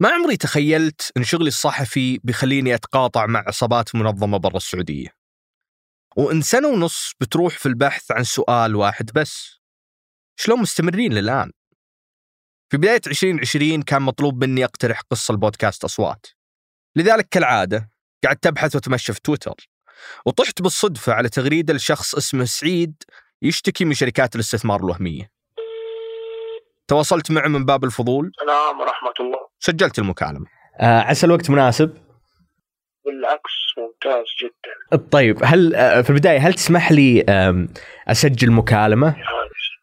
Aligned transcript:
ما 0.00 0.08
عمري 0.08 0.36
تخيلت 0.36 1.12
إن 1.16 1.24
شغلي 1.24 1.48
الصحفي 1.48 2.20
بيخليني 2.24 2.74
أتقاطع 2.74 3.26
مع 3.26 3.44
عصابات 3.46 3.94
منظمة 3.94 4.38
برا 4.38 4.56
السعودية. 4.56 5.14
وإن 6.16 6.42
سنة 6.42 6.68
ونص 6.68 7.12
بتروح 7.20 7.58
في 7.58 7.66
البحث 7.66 8.12
عن 8.12 8.24
سؤال 8.24 8.76
واحد 8.76 9.10
بس. 9.14 9.60
شلون 10.36 10.60
مستمرين 10.60 11.12
للآن؟ 11.12 11.52
في 12.70 12.76
بداية 12.76 13.00
2020 13.06 13.82
كان 13.82 14.02
مطلوب 14.02 14.44
مني 14.44 14.64
أقترح 14.64 15.00
قصة 15.10 15.32
البودكاست 15.32 15.84
أصوات. 15.84 16.26
لذلك 16.96 17.28
كالعادة 17.28 17.90
قعدت 18.24 18.46
أبحث 18.46 18.74
وأتمشى 18.74 19.12
في 19.12 19.20
تويتر 19.20 19.68
وطحت 20.26 20.62
بالصدفة 20.62 21.12
على 21.12 21.28
تغريدة 21.28 21.74
لشخص 21.74 22.14
اسمه 22.14 22.44
سعيد 22.44 23.02
يشتكي 23.42 23.84
من 23.84 23.94
شركات 23.94 24.34
الاستثمار 24.34 24.80
الوهمية. 24.80 25.30
تواصلت 26.88 27.30
معه 27.30 27.48
من 27.48 27.64
باب 27.64 27.84
الفضول 27.84 28.26
السلام 28.26 28.80
ورحمة 28.80 29.14
الله 29.20 29.49
سجلت 29.60 29.98
المكالمة. 29.98 30.46
آه 30.80 31.00
عسى 31.00 31.26
الوقت 31.26 31.50
مناسب. 31.50 31.96
بالعكس 33.04 33.52
ممتاز 33.78 34.24
جدا. 34.42 35.06
طيب 35.10 35.38
هل 35.44 35.74
آه 35.74 36.02
في 36.02 36.10
البداية 36.10 36.38
هل 36.38 36.54
تسمح 36.54 36.92
لي 36.92 37.24
مكالمة؟ 38.50 39.08
هذه 39.08 39.16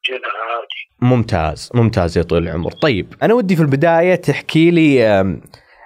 سجلها 0.04 0.20
عادي. 0.20 1.14
ممتاز 1.16 1.70
ممتاز 1.74 2.18
يا 2.18 2.24
طويل 2.24 2.44
العمر. 2.44 2.72
طيب 2.72 3.14
أنا 3.24 3.34
ودي 3.34 3.56
في 3.56 3.62
البداية 3.62 4.16
تحكي 4.16 4.72
لي 4.72 4.96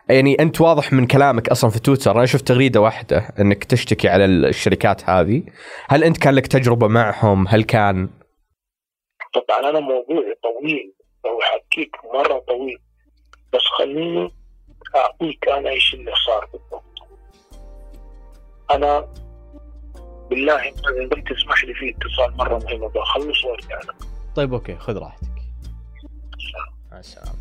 يعني 0.10 0.36
أنت 0.40 0.62
واضح 0.62 0.94
من 0.94 1.08
كلامك 1.08 1.50
أصلا 1.50 1.70
في 1.70 1.80
تويتر 1.80 2.12
أنا 2.12 2.26
شفت 2.26 2.48
تغريدة 2.48 2.82
واحدة 2.82 3.28
أنك 3.40 3.64
تشتكي 3.64 4.10
على 4.10 4.26
الشركات 4.26 5.10
هذه. 5.10 5.44
هل 5.90 6.04
أنت 6.04 6.18
كان 6.18 6.36
لك 6.36 6.48
تجربة 6.48 6.88
معهم؟ 6.88 7.48
هل 7.48 7.64
كان؟ 7.64 8.10
طبعا 9.34 9.70
أنا 9.70 9.80
موضوعي 9.80 10.36
طويل 10.44 10.94
لو 11.26 11.40
حكيك 11.42 11.96
مرة 12.14 12.40
طويل. 12.40 12.78
بس 13.54 13.62
خليني 13.78 14.34
أعطيك 14.96 15.50
أنا 15.50 15.70
إيش 15.70 15.94
اللي 15.94 16.12
صار 16.26 16.50
بالضبط. 16.54 16.84
أنا 18.72 19.08
بالله 20.30 20.68
أنت 20.68 21.30
تسمح 21.30 21.64
لي 21.64 21.74
في 21.74 21.96
اتصال 21.96 22.38
مرة 22.38 22.58
مهم 22.58 22.88
بخلص 22.88 23.46
وأرجع 23.46 23.80
لك. 23.80 23.96
طيب 24.36 24.54
أوكي 24.54 24.76
خذ 24.76 24.98
راحتك. 24.98 25.28
مع 26.92 27.00
السلامة. 27.00 27.40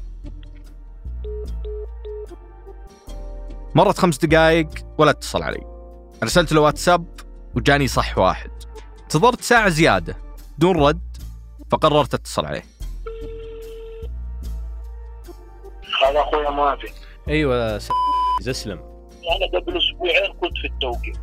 مرت 3.74 3.98
خمس 3.98 4.18
دقائق 4.18 4.68
ولا 4.98 5.10
اتصل 5.10 5.42
علي. 5.42 5.66
أرسلت 6.22 6.52
له 6.52 6.60
واتساب 6.60 7.20
وجاني 7.56 7.88
صح 7.88 8.18
واحد. 8.18 8.50
انتظرت 9.02 9.40
ساعة 9.40 9.68
زيادة 9.68 10.16
دون 10.58 10.76
رد 10.76 11.16
فقررت 11.70 12.14
أتصل 12.14 12.46
عليه. 12.46 12.64
هذا 16.10 16.20
أخويا 16.20 16.50
مازن 16.50 16.94
أيوه 17.28 17.78
س... 17.78 17.88
اسلم 18.48 18.78
أنا 19.36 19.60
قبل 19.60 19.78
أسبوعين 19.78 20.32
كنت 20.40 20.58
في 20.58 20.66
التوقيع. 20.66 21.14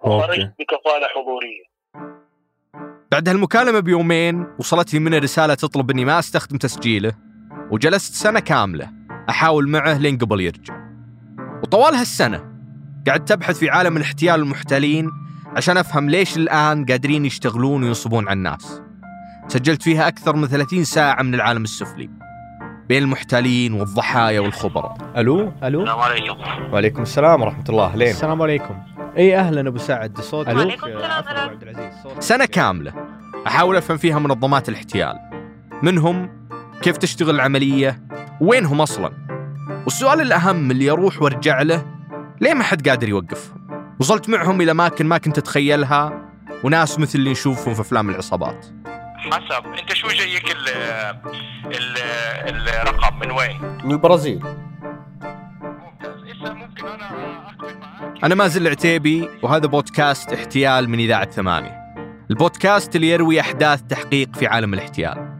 وخرجت 0.00 0.54
بكفالة 0.58 1.06
حضورية. 1.14 1.76
بعد 3.12 3.28
هالمكالمة 3.28 3.80
بيومين 3.80 4.46
وصلتني 4.58 5.00
منه 5.00 5.18
رسالة 5.18 5.54
تطلب 5.54 5.90
إني 5.90 6.04
ما 6.04 6.18
أستخدم 6.18 6.56
تسجيله 6.56 7.12
وجلست 7.70 8.14
سنة 8.14 8.40
كاملة 8.40 8.90
أحاول 9.28 9.68
معه 9.68 9.98
لين 9.98 10.18
قبل 10.18 10.40
يرجع. 10.40 10.74
وطوال 11.62 11.94
هالسنة 11.94 12.56
قعدت 13.08 13.32
أبحث 13.32 13.58
في 13.58 13.70
عالم 13.70 13.96
الاحتيال 13.96 14.40
والمحتالين 14.40 15.10
عشان 15.56 15.76
أفهم 15.76 16.10
ليش 16.10 16.36
الآن 16.36 16.86
قادرين 16.86 17.24
يشتغلون 17.24 17.82
وينصبون 17.84 18.28
على 18.28 18.36
الناس. 18.36 18.82
سجلت 19.48 19.82
فيها 19.82 20.08
أكثر 20.08 20.36
من 20.36 20.46
30 20.46 20.84
ساعة 20.84 21.22
من 21.22 21.34
العالم 21.34 21.62
السفلي. 21.62 22.25
بين 22.88 23.02
المحتالين 23.02 23.72
والضحايا 23.72 24.40
والخبراء. 24.40 24.96
ألو؟ 25.16 25.52
ألو؟ 25.64 25.82
السلام 25.82 26.00
عليكم. 26.00 26.72
وعليكم 26.72 27.02
السلام 27.02 27.42
ورحمة 27.42 27.64
الله. 27.68 27.96
لين؟ 27.96 28.08
السلام 28.08 28.42
عليكم. 28.42 28.74
إي 29.16 29.38
أهلا 29.38 29.68
أبو 29.68 29.78
سعد. 29.78 30.20
صوت 30.20 30.48
السلام، 30.48 30.70
العزيز. 31.62 31.94
صوت- 32.02 32.22
سنة 32.22 32.44
كاملة. 32.44 32.92
أحاول 33.46 33.76
أفهم 33.76 33.96
فيها 33.96 34.18
منظمات 34.18 34.68
الاحتيال. 34.68 35.18
منهم 35.82 36.30
كيف 36.82 36.96
تشتغل 36.96 37.34
العملية؟ 37.34 38.02
وينهم 38.40 38.80
أصلا؟ 38.80 39.12
والسؤال 39.84 40.20
الأهم 40.20 40.70
اللي 40.70 40.90
أروح 40.90 41.22
وأرجع 41.22 41.62
له 41.62 41.86
ليه 42.40 42.54
ما 42.54 42.64
حد 42.64 42.88
قادر 42.88 43.08
يوقفهم 43.08 43.66
وصلت 44.00 44.28
معهم 44.28 44.60
إلى 44.60 44.70
أماكن 44.70 45.06
ما 45.06 45.18
كنت 45.18 45.38
أتخيلها 45.38 46.28
وناس 46.64 46.98
مثل 46.98 47.18
اللي 47.18 47.30
نشوفهم 47.30 47.74
في 47.74 47.80
أفلام 47.80 48.10
العصابات. 48.10 48.66
حسب 49.32 49.64
انت 49.80 49.92
شو 49.92 50.08
جايك 50.08 50.50
ال 50.50 50.68
ال 52.48 52.68
الرقم؟ 52.68 53.18
من 53.18 53.30
وين؟ 53.30 53.60
من 53.84 53.90
البرازيل 53.90 54.44
ممكن 56.44 56.86
أنا 56.86 57.10
معك 57.10 58.24
أنا 58.24 58.34
مازن 58.34 58.62
العتيبي 58.66 59.28
وهذا 59.42 59.66
بودكاست 59.66 60.32
احتيال 60.32 60.90
من 60.90 60.98
إذاعة 60.98 61.30
ثمانية. 61.30 61.86
البودكاست 62.30 62.96
اللي 62.96 63.10
يروي 63.10 63.40
أحداث 63.40 63.82
تحقيق 63.82 64.36
في 64.36 64.46
عالم 64.46 64.74
الاحتيال. 64.74 65.36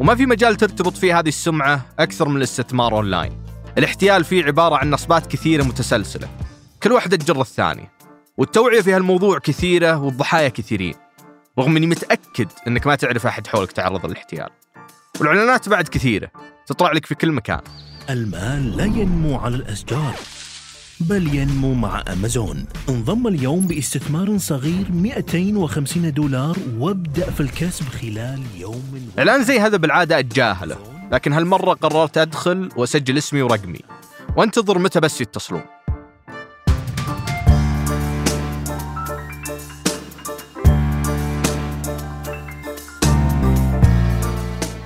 وما 0.00 0.14
في 0.14 0.26
مجال 0.26 0.56
ترتبط 0.56 0.96
فيه 0.96 1.18
هذه 1.18 1.28
السمعة 1.28 1.80
أكثر 1.98 2.28
من 2.28 2.36
الاستثمار 2.36 2.92
أونلاين. 2.92 3.41
الاحتيال 3.78 4.24
فيه 4.24 4.44
عبارة 4.44 4.76
عن 4.76 4.90
نصبات 4.90 5.26
كثيرة 5.26 5.62
متسلسلة. 5.62 6.28
كل 6.82 6.92
واحدة 6.92 7.16
تجر 7.16 7.40
الثانية. 7.40 7.92
والتوعية 8.36 8.80
في 8.80 8.92
هالموضوع 8.92 9.38
كثيرة 9.38 9.98
والضحايا 9.98 10.48
كثيرين. 10.48 10.94
رغم 11.58 11.76
أني 11.76 11.86
متأكد 11.86 12.48
أنك 12.66 12.86
ما 12.86 12.94
تعرف 12.94 13.26
أحد 13.26 13.46
حولك 13.46 13.72
تعرض 13.72 14.06
للاحتيال. 14.06 14.48
والإعلانات 15.20 15.68
بعد 15.68 15.88
كثيرة. 15.88 16.30
تطلع 16.66 16.92
لك 16.92 17.06
في 17.06 17.14
كل 17.14 17.32
مكان. 17.32 17.60
المال 18.10 18.76
لا 18.76 18.84
ينمو 18.84 19.38
على 19.38 19.56
الأشجار 19.56 20.14
بل 21.00 21.34
ينمو 21.34 21.74
مع 21.74 22.04
أمازون. 22.12 22.66
انضم 22.88 23.26
اليوم 23.26 23.66
باستثمار 23.66 24.38
صغير 24.38 24.92
250 24.92 26.12
دولار 26.12 26.56
وابدأ 26.78 27.30
في 27.30 27.40
الكسب 27.40 27.88
خلال 27.88 28.42
يوم 28.56 28.84
واحد. 28.92 29.18
إعلان 29.18 29.44
زي 29.44 29.60
هذا 29.60 29.76
بالعادة 29.76 30.18
أتجاهله. 30.18 30.91
لكن 31.12 31.32
هالمرة 31.32 31.72
قررت 31.72 32.18
أدخل 32.18 32.68
وأسجل 32.76 33.18
اسمي 33.18 33.42
ورقمي. 33.42 33.80
وأنتظر 34.36 34.78
متى 34.78 35.00
بس 35.00 35.20
يتصلون. 35.20 35.62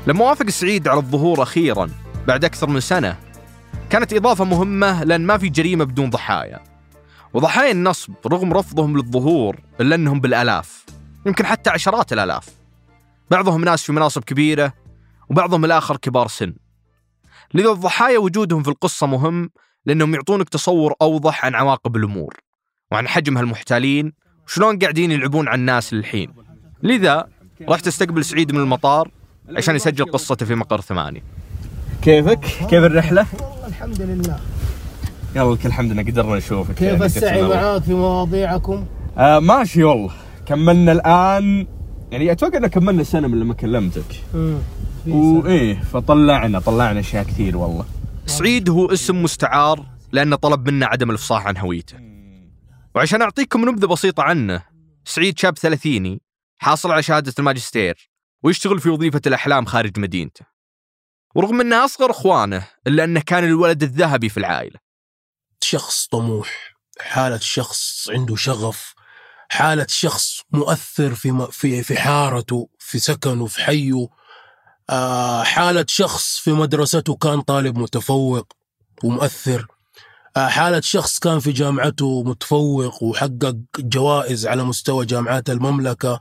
لما 0.07 0.25
وافق 0.25 0.51
سعيد 0.51 0.89
على 0.89 0.99
الظهور 0.99 1.43
أخيرا 1.43 1.91
بعد 2.27 2.45
أكثر 2.45 2.69
من 2.69 2.81
سنة. 2.81 3.17
كانت 3.91 4.13
إضافة 4.13 4.45
مهمة 4.45 5.05
لأن 5.05 5.27
ما 5.27 5.39
في 5.39 5.49
جريمة 5.49 5.85
بدون 5.85 6.11
ضحايا. 6.11 6.61
وضحايا 7.35 7.73
النصب 7.73 8.15
رغم 8.27 8.53
رفضهم 8.53 8.97
للظهور 8.97 9.61
إلا 9.81 9.95
أنهم 9.95 10.21
بالآلاف 10.21 10.85
يمكن 11.27 11.47
حتى 11.47 11.71
عشرات 11.71 12.13
الآلاف. 12.13 12.49
بعضهم 13.31 13.65
ناس 13.65 13.83
في 13.83 13.93
مناصب 13.93 14.25
كبيرة 14.25 14.86
وبعضهم 15.31 15.65
الآخر 15.65 15.97
كبار 15.97 16.29
سن. 16.29 16.55
لذا 17.55 17.71
الضحايا 17.71 18.19
وجودهم 18.19 18.63
في 18.63 18.69
القصة 18.69 19.07
مهم 19.07 19.51
لأنهم 19.87 20.15
يعطونك 20.15 20.49
تصور 20.49 20.95
أوضح 21.03 21.45
عن 21.45 21.55
عواقب 21.55 21.97
الأمور 21.97 22.35
وعن 22.93 23.09
حجم 23.09 23.39
هالمحتالين 23.39 24.13
وشلون 24.47 24.79
قاعدين 24.79 25.11
يلعبون 25.11 25.49
على 25.49 25.59
الناس 25.59 25.95
للحين. 25.95 26.33
لذا 26.83 27.29
رحت 27.69 27.87
استقبل 27.87 28.25
سعيد 28.25 28.53
من 28.53 28.61
المطار 28.61 29.11
عشان 29.57 29.77
يسجل 29.77 30.13
قصته 30.13 30.47
في 30.47 30.55
مقر 30.55 30.81
ثمانية. 30.81 31.23
كيفك؟ 32.03 32.41
كيف 32.41 32.85
الرحلة؟ 32.85 33.27
الحمد 33.67 34.03
لله 34.03 34.41
يلا 35.37 35.55
لك 35.55 35.67
الحمد 35.67 35.93
لله 35.93 36.03
قدرنا 36.03 36.37
نشوفك. 36.37 36.75
كيف 36.75 37.03
السعي 37.03 37.43
معاك 37.43 37.83
في 37.83 37.95
مواضيعكم؟ 37.95 38.87
آه 39.19 39.39
ماشي 39.39 39.85
والله. 39.85 40.13
كملنا 40.47 40.93
الآن 40.93 41.67
يعني 42.13 42.33
أتوقع 42.33 42.59
أن 42.59 42.67
كملنا 42.67 43.03
سنة 43.03 43.29
من 43.29 43.41
لما 43.41 43.55
كلمتك. 43.55 44.25
وايه 45.09 45.81
فطلعنا 45.81 46.61
طلعنا 46.61 47.01
أشياء 47.01 47.25
كثير 47.25 47.57
والله. 47.57 47.87
سعيد 48.27 48.71
هو 48.71 48.93
اسم 48.93 49.23
مستعار 49.23 49.87
لأنه 50.13 50.37
طلب 50.37 50.71
منا 50.71 50.87
عدم 50.87 51.11
الإفصاح 51.11 51.47
عن 51.47 51.57
هويته. 51.57 51.97
وعشان 52.95 53.23
أعطيكم 53.23 53.69
نبذة 53.69 53.87
بسيطة 53.87 54.23
عنه 54.23 54.63
سعيد 55.05 55.39
شاب 55.39 55.59
ثلاثيني 55.59 56.21
حاصل 56.59 56.93
على 56.93 57.03
شهادة 57.03 57.33
الماجستير 57.39 58.11
ويشتغل 58.43 58.81
في 58.81 58.89
وظيفة 58.89 59.21
الأحلام 59.27 59.65
خارج 59.65 59.99
مدينته. 59.99 60.47
ورغم 61.35 61.61
أنه 61.61 61.85
أصغر 61.85 62.11
إخوانه 62.11 62.67
إلا 62.87 63.05
أنه 63.05 63.21
كان 63.21 63.45
الولد 63.45 63.83
الذهبي 63.83 64.29
في 64.29 64.37
العائلة. 64.37 64.79
شخص 65.61 66.07
طموح 66.07 66.77
حالة 67.01 67.39
شخص 67.39 68.11
عنده 68.11 68.37
شغف 68.37 68.95
حالة 69.49 69.87
شخص 69.89 70.43
مؤثر 70.51 71.15
في 71.15 71.49
في 71.51 71.83
في 71.83 71.97
حارته 71.97 72.69
في 72.79 72.99
سكنه 72.99 73.47
في 73.47 73.65
حيه. 73.65 74.09
حالة 75.43 75.85
شخص 75.89 76.39
في 76.39 76.53
مدرسته 76.53 77.15
كان 77.17 77.41
طالب 77.41 77.79
متفوق 77.79 78.47
ومؤثر. 79.05 79.67
آه، 80.37 80.49
حالة 80.49 80.81
شخص 80.81 81.19
كان 81.19 81.39
في 81.39 81.53
جامعته 81.53 82.23
متفوق 82.23 83.03
وحقق 83.03 83.57
جوائز 83.79 84.47
على 84.47 84.65
مستوى 84.65 85.07
جامعات 85.07 85.51
المملكة. 85.51 86.21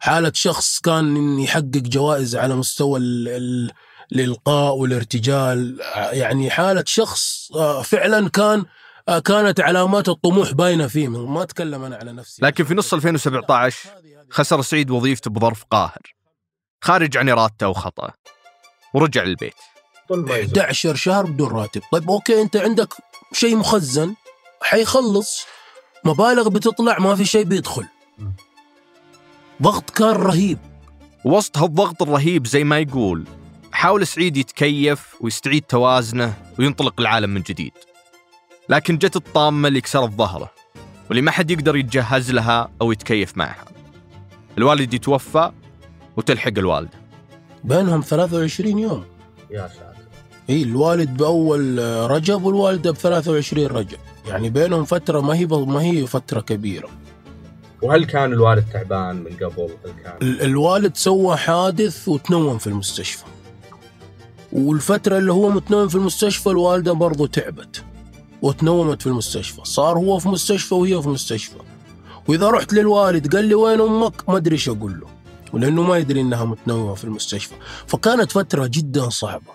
حالة 0.00 0.32
شخص 0.34 0.78
كان 0.80 1.38
يحقق 1.38 1.76
جوائز 1.76 2.36
على 2.36 2.54
مستوى 2.54 2.98
ال- 3.00 3.28
ال- 3.28 3.70
الإلقاء 4.12 4.74
والارتجال. 4.74 5.82
آه، 5.82 6.10
يعني 6.10 6.50
حالة 6.50 6.84
شخص 6.86 7.52
آه، 7.56 7.82
فعلا 7.82 8.28
كان 8.28 8.64
آه، 9.08 9.18
كانت 9.18 9.60
علامات 9.60 10.08
الطموح 10.08 10.52
باينة 10.52 10.86
فيه. 10.86 11.08
ما 11.08 11.42
أتكلم 11.42 11.82
أنا 11.84 11.96
على 11.96 12.12
نفسي. 12.12 12.42
لكن 12.44 12.64
في 12.64 12.74
نص 12.74 12.94
2017 12.94 13.78
خسر 14.30 14.62
سعيد 14.62 14.90
وظيفته 14.90 15.30
بظرف 15.30 15.64
قاهر. 15.70 16.14
خارج 16.82 17.16
عن 17.16 17.28
إرادته 17.28 17.68
وخطأه 17.68 18.14
ورجع 18.94 19.22
للبيت 19.22 19.54
11 20.12 20.94
شهر 20.94 21.26
بدون 21.26 21.50
راتب. 21.50 21.82
طيب 21.92 22.10
أوكي 22.10 22.42
أنت 22.42 22.56
عندك 22.56 22.94
شيء 23.32 23.56
مخزن 23.56 24.14
حيخلص 24.62 25.46
مبالغ 26.04 26.48
بتطلع 26.48 26.98
ما 26.98 27.14
في 27.14 27.24
شيء 27.24 27.44
بيدخل. 27.44 27.86
ضغط 29.62 29.90
كان 29.90 30.08
رهيب. 30.08 30.58
وسط 31.24 31.58
هالضغط 31.58 32.02
الرهيب 32.02 32.46
زي 32.46 32.64
ما 32.64 32.78
يقول 32.78 33.26
حاول 33.72 34.06
سعيد 34.06 34.36
يتكيف 34.36 35.16
ويستعيد 35.20 35.62
توازنه 35.62 36.34
وينطلق 36.58 37.00
العالم 37.00 37.30
من 37.30 37.42
جديد. 37.42 37.72
لكن 38.68 38.98
جت 38.98 39.16
الطامة 39.16 39.68
اللي 39.68 39.80
كسرت 39.80 40.10
ظهره 40.10 40.50
واللي 41.08 41.22
ما 41.22 41.30
حد 41.30 41.50
يقدر 41.50 41.76
يتجهز 41.76 42.30
لها 42.30 42.70
أو 42.80 42.92
يتكيف 42.92 43.36
معها. 43.36 43.64
الوالد 44.58 44.94
يتوفى 44.94 45.52
وتلحق 46.16 46.52
الوالدة 46.58 46.90
بينهم 47.64 48.00
23 48.00 48.78
يوم. 48.78 49.04
يا 49.50 49.68
ساتر. 49.68 50.00
إي 50.50 50.62
الوالد 50.62 51.16
بأول 51.16 51.78
رجب 52.10 52.44
والوالده 52.44 52.90
ب 52.90 52.94
23 52.96 53.66
رجب. 53.66 53.98
يعني 54.28 54.50
بينهم 54.50 54.84
فترة 54.84 55.20
ما 55.20 55.34
هي 55.34 55.46
ما 55.46 55.82
هي 55.82 56.06
فترة 56.06 56.40
كبيرة. 56.40 56.88
وهل 57.82 58.04
كان 58.04 58.32
الوالد 58.32 58.64
تعبان 58.72 59.16
من 59.16 59.30
قبل؟ 59.36 59.62
هل 59.62 59.92
كان؟ 60.04 60.12
ال- 60.22 60.42
الوالد 60.42 60.96
سوى 60.96 61.36
حادث 61.36 62.08
وتنوم 62.08 62.58
في 62.58 62.66
المستشفى. 62.66 63.24
والفترة 64.52 65.18
اللي 65.18 65.32
هو 65.32 65.50
متنوم 65.50 65.88
في 65.88 65.94
المستشفى 65.94 66.46
الوالدة 66.50 66.92
برضو 66.92 67.26
تعبت. 67.26 67.84
وتنومت 68.42 69.02
في 69.02 69.06
المستشفى. 69.06 69.60
صار 69.64 69.98
هو 69.98 70.18
في 70.18 70.28
مستشفى 70.28 70.74
وهي 70.74 71.02
في 71.02 71.08
مستشفى. 71.08 71.56
وإذا 72.28 72.50
رحت 72.50 72.72
للوالد 72.72 73.36
قال 73.36 73.44
لي 73.44 73.54
وين 73.54 73.80
أمك؟ 73.80 74.28
ما 74.28 74.36
أدري 74.36 74.52
إيش 74.54 74.68
أقول 74.68 75.00
له. 75.00 75.06
ولأنه 75.52 75.82
ما 75.82 75.98
يدري 75.98 76.20
إنها 76.20 76.44
متنومة 76.44 76.94
في 76.94 77.04
المستشفى. 77.04 77.54
فكانت 77.86 78.32
فترة 78.32 78.66
جدا 78.66 79.08
صعبة. 79.08 79.52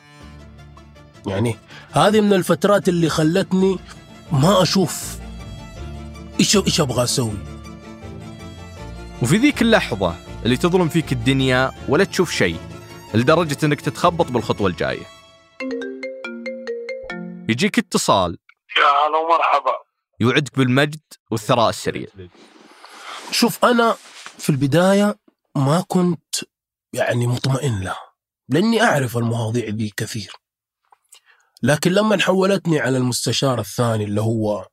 يعني 1.28 1.56
هذه 1.92 2.22
من 2.22 2.34
الفترات 2.34 2.90
اللي 2.90 3.10
خلتني 3.10 3.80
ما 4.32 4.62
أشوف 4.62 5.18
إيش 6.40 6.58
إيش 6.58 6.82
أبغى 6.82 7.04
أسوي. 7.04 7.38
وفي 9.22 9.38
ذيك 9.38 9.62
اللحظة 9.62 10.16
اللي 10.46 10.58
تظلم 10.58 10.90
فيك 10.90 11.12
الدنيا 11.12 11.72
ولا 11.90 12.04
تشوف 12.04 12.32
شيء 12.32 12.60
لدرجة 13.14 13.58
إنك 13.64 13.82
تتخبط 13.82 14.32
بالخطوة 14.32 14.68
الجاية. 14.68 15.06
يجيك 17.50 17.80
اتصال. 17.80 18.38
يا 18.78 19.08
هلا 19.08 19.18
ومرحبا. 19.18 19.72
يوعدك 20.20 20.58
بالمجد 20.58 21.02
والثراء 21.32 21.70
السريع. 21.70 22.08
شوف 23.32 23.66
أنا 23.66 23.96
في 24.38 24.50
البداية 24.50 25.16
ما 25.56 25.82
كنت 25.88 26.36
يعني 26.94 27.28
مطمئن 27.28 27.84
له 27.84 27.98
لأني 28.50 28.82
أعرف 28.82 29.18
المواضيع 29.18 29.70
دي 29.70 29.94
كثير 29.98 30.34
لكن 31.64 31.92
لما 31.92 32.20
حولتني 32.20 32.80
على 32.80 32.98
المستشار 32.98 33.60
الثاني 33.60 34.04
اللي 34.04 34.22
هو 34.22 34.68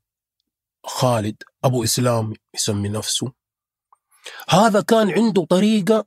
خالد 0.85 1.43
أبو 1.65 1.85
إسلام 1.85 2.35
يسمي 2.55 2.89
نفسه 2.89 3.33
هذا 4.49 4.81
كان 4.81 5.11
عنده 5.11 5.45
طريقة 5.45 6.07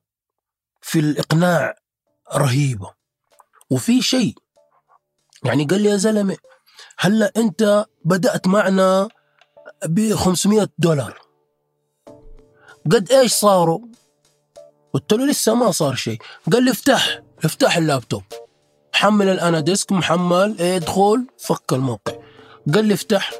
في 0.81 0.99
الإقناع 0.99 1.75
رهيبة. 2.33 2.93
وفي 3.69 4.01
شيء 4.01 4.35
يعني 5.43 5.65
قال 5.65 5.81
لي 5.81 5.89
يا 5.89 5.95
زلمة 5.95 6.37
هلأ 6.97 7.31
أنت 7.37 7.85
بدأت 8.05 8.47
معنا 8.47 9.09
ب 9.85 10.13
500 10.13 10.69
دولار. 10.77 11.21
قد 12.91 13.11
إيش 13.11 13.31
صاروا؟ 13.33 13.79
قلت 14.95 15.13
له 15.13 15.25
لسه 15.25 15.55
ما 15.55 15.71
صار 15.71 15.95
شيء. 15.95 16.19
قال 16.53 16.63
لي 16.63 16.71
افتح 16.71 17.21
افتح 17.43 17.77
اللابتوب. 17.77 18.23
حمل 18.93 19.29
ال 19.29 19.59
AnyDesk 19.59 19.91
محمل 19.91 20.55
ادخل 20.59 21.25
فك 21.37 21.73
الموقع. 21.73 22.13
قال 22.73 22.85
لي 22.85 22.93
افتح 22.93 23.31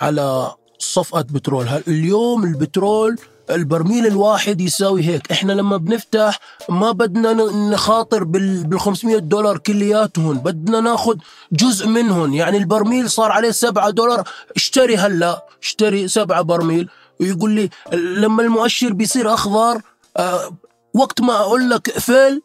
على 0.00 0.54
صفقة 0.78 1.20
بترول. 1.20 1.68
اليوم 1.88 2.44
البترول 2.44 3.16
البرميل 3.50 4.06
الواحد 4.06 4.60
يساوي 4.60 5.02
هيك؟ 5.04 5.30
إحنا 5.32 5.52
لما 5.52 5.76
بنفتح 5.76 6.40
ما 6.68 6.90
بدنا 6.90 7.32
نخاطر 7.72 8.24
بال 8.24 8.80
500 8.80 9.16
دولار 9.16 9.58
كلياتهم 9.58 10.38
بدنا 10.38 10.80
ناخذ 10.80 11.16
جزء 11.52 11.86
منهم 11.86 12.34
يعني 12.34 12.56
البرميل 12.56 13.10
صار 13.10 13.32
عليه 13.32 13.50
7 13.50 13.90
دولار. 13.90 14.28
اشتري 14.56 14.96
هلا 14.96 15.46
اشتري 15.62 16.08
7 16.08 16.42
برميل. 16.42 16.88
ويقول 17.20 17.50
لي 17.50 17.70
لما 17.92 18.42
المؤشر 18.42 18.92
بيصير 18.92 19.34
أخضر 19.34 19.80
آه 20.16 20.56
وقت 20.94 21.20
ما 21.20 21.36
أقول 21.36 21.70
لك 21.70 21.88
اقفل 21.88 22.42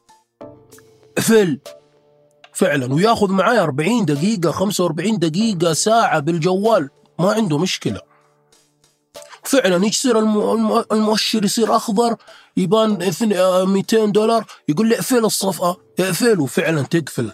اقفل. 1.18 1.60
فعلا 2.54 2.94
وياخذ 2.94 3.31
معي 3.31 3.60
40 3.60 4.06
دقيقة 4.06 4.51
45 4.51 5.19
دقيقة 5.19 5.74
ساعة 5.74 6.19
بالجوال. 6.19 6.90
ما 7.19 7.31
عنده 7.34 7.57
مشكلة. 7.57 8.01
فعلا 9.44 9.86
يصير؟ 9.86 10.19
الم- 10.19 10.38
الم- 10.51 10.86
المؤشر 10.92 11.46
يصير 11.46 11.75
أخضر 11.75 12.16
يبان 12.57 13.01
اثن- 13.01 13.34
آه، 13.34 13.66
200 13.66 14.12
دولار. 14.12 14.46
يقول 14.69 14.90
لي 14.90 14.96
اقفل 14.96 15.25
الصفقة. 15.25 15.78
اقفل 16.00 16.40
وفعلا 16.40 16.81
تقفل 16.81 17.31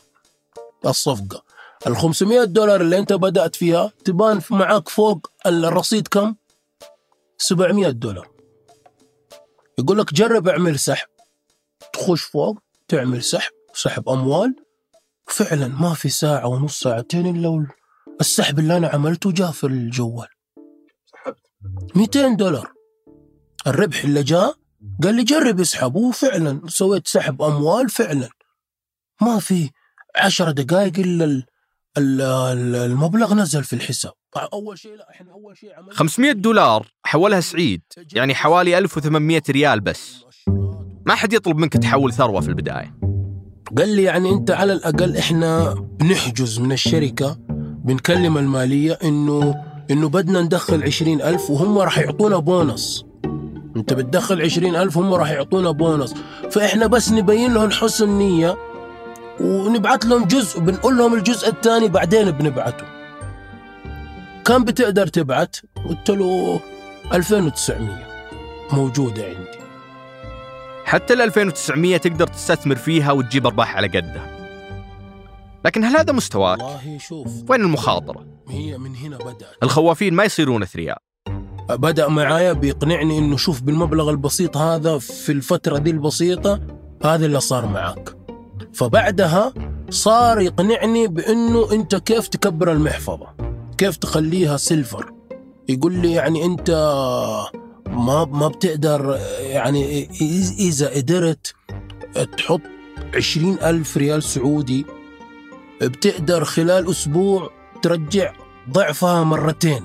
الصفقة. 0.85 1.43
ال 1.87 1.97
500 1.97 2.43
دولار 2.43 2.81
اللي 2.81 2.97
أنت 2.97 3.13
بدأت 3.13 3.55
فيها 3.55 3.91
تبان 4.05 4.41
معاك 4.51 4.89
فوق 4.89 5.27
الرصيد 5.45 6.07
كم؟ 6.07 6.35
700 7.37 7.89
دولار. 7.89 8.27
يقول 9.79 9.97
لك 9.97 10.13
جرب 10.13 10.47
اعمل 10.47 10.79
سحب. 10.79 11.07
تخش 11.93 12.23
فوق 12.23 12.59
تعمل 12.87 13.23
سحب 13.23 13.51
سحب 13.73 14.09
أموال. 14.09 14.55
فعلا 15.27 15.67
ما 15.67 15.93
في 15.93 16.09
ساعة 16.09 16.47
ونص 16.47 16.79
ساعتين 16.79 17.35
إلا 17.35 17.67
السحب 18.21 18.59
اللي 18.59 18.77
أنا 18.77 18.87
عملته 18.87 19.31
جاء 19.31 19.51
في 19.51 19.63
الجوال. 19.67 20.27
200 21.95 22.35
دولار. 22.35 22.73
الربح 23.67 24.03
اللي 24.03 24.23
جاء 24.23 24.55
قال 25.03 25.15
لي 25.15 25.23
جرب 25.23 25.59
اسحب. 25.59 25.95
وفعلا 25.95 26.61
سويت 26.67 27.07
سحب 27.07 27.41
أموال 27.41 27.89
فعلا. 27.89 28.29
ما 29.21 29.39
في 29.39 29.69
عشر 30.15 30.51
دقائق 30.51 30.99
إلا 30.99 31.25
ال- 31.25 31.31
ال- 31.31 31.33
ال- 31.33 31.45
المبلغ 31.97 33.33
نزل 33.33 33.63
في 33.63 33.73
الحساب. 33.73 34.11
أول 34.53 34.77
شيء 34.77 34.95
لا 34.95 35.09
إحنا 35.09 35.31
أول 35.31 35.57
شيء 35.57 35.73
عملنا 35.75 35.93
500 35.93 36.31
دولار 36.31 36.87
حولها 37.03 37.39
سعيد. 37.39 37.81
يعني 38.13 38.35
حوالي 38.35 38.77
1800 38.77 39.41
ريال 39.49 39.81
بس. 39.81 40.25
ما 41.05 41.15
حد 41.15 41.33
يطلب 41.33 41.57
منك 41.57 41.73
تحول 41.73 42.13
ثروة 42.13 42.41
في 42.41 42.49
البداية. 42.49 42.97
قال 43.77 43.95
لي 43.95 44.03
يعني 44.03 44.29
أنت 44.29 44.51
على 44.51 44.73
الأقل 44.73 45.17
إحنا 45.17 45.73
بنحجز 45.73 46.59
من 46.59 46.71
الشركة 46.71 47.37
بنكلم 47.85 48.37
المالية 48.37 48.99
إنه 49.03 49.55
إنه 49.91 50.09
بدنا 50.09 50.41
ندخل 50.41 50.83
عشرين 50.83 51.21
ألف 51.21 51.49
وهم 51.49 51.77
راح 51.77 51.97
يعطونا 51.97 52.37
بونص. 52.37 53.05
أنت 53.75 53.93
بتدخل 53.93 54.41
عشرين 54.41 54.75
ألف 54.75 54.97
هم 54.97 55.13
راح 55.13 55.31
يعطونا 55.31 55.71
بونص. 55.71 56.13
فإحنا 56.51 56.87
بس 56.87 57.11
نبين 57.11 57.53
لهم 57.53 57.71
حسن 57.71 58.09
نيه 58.09 58.57
ونبعث 59.39 60.05
لهم 60.05 60.25
جزء 60.25 60.59
بنقول 60.59 60.97
لهم 60.97 61.13
الجزء 61.13 61.49
الثاني 61.49 61.87
بعدين 61.87 62.31
بنبعته 62.31 62.85
كم 64.45 64.63
بتقدر 64.63 65.07
تبعت 65.07 65.57
قلت 65.89 66.09
له 66.09 66.59
2900 67.13 68.15
موجودة 68.71 69.23
عندي. 69.23 69.59
حتى 70.85 71.13
ال 71.13 71.21
2900 71.21 71.97
تقدر 71.97 72.27
تستثمر 72.27 72.75
فيها 72.75 73.11
وتجيب 73.11 73.47
أرباح 73.47 73.75
على 73.75 73.87
قدها. 73.87 74.35
لكن 75.65 75.83
هل 75.83 75.97
هذا 75.97 76.13
مستواك؟ 76.13 76.59
والله 76.59 76.97
شوف 76.97 77.49
وين 77.49 77.61
المخاطرة؟ 77.61 78.25
هي 78.49 78.77
من 78.77 78.95
هنا 78.95 79.17
بدأت. 79.17 79.57
الخوافين 79.63 80.13
ما 80.13 80.23
يصيرون 80.23 80.63
أثرياء 80.63 80.97
بدأ 81.69 82.07
معايا 82.07 82.53
بيقنعني 82.53 83.17
إنه 83.17 83.37
شوف 83.37 83.61
بالمبلغ 83.61 84.09
البسيط 84.09 84.57
هذا 84.57 84.97
في 84.97 85.31
الفترة 85.31 85.77
دي 85.77 85.91
البسيطة 85.91 86.61
هذا 87.03 87.25
اللي 87.25 87.39
صار 87.39 87.65
معك 87.65 88.14
فبعدها 88.75 89.53
صار 89.89 90.41
يقنعني 90.41 91.07
بإنه 91.07 91.71
أنت 91.71 91.95
كيف 91.95 92.27
تكبر 92.27 92.71
المحفظة؟ 92.71 93.27
كيف 93.77 93.97
تخليها 93.97 94.57
سيلفر 94.57 95.11
يقول 95.69 95.93
لي 95.93 96.11
يعني 96.11 96.45
أنت 96.45 96.71
ما 97.87 98.25
ما 98.25 98.47
بتقدر 98.47 99.19
يعني 99.39 100.09
إذا 100.59 100.89
قدرت 100.89 101.53
تحط 102.37 102.61
عشرين 103.15 103.57
ألف 103.63 103.97
ريال 103.97 104.23
سعودي 104.23 104.85
بتقدر 105.81 106.43
خلال 106.43 106.89
أسبوع 106.89 107.49
ترجع 107.81 108.33
ضعفها 108.69 109.23
مرتين. 109.23 109.83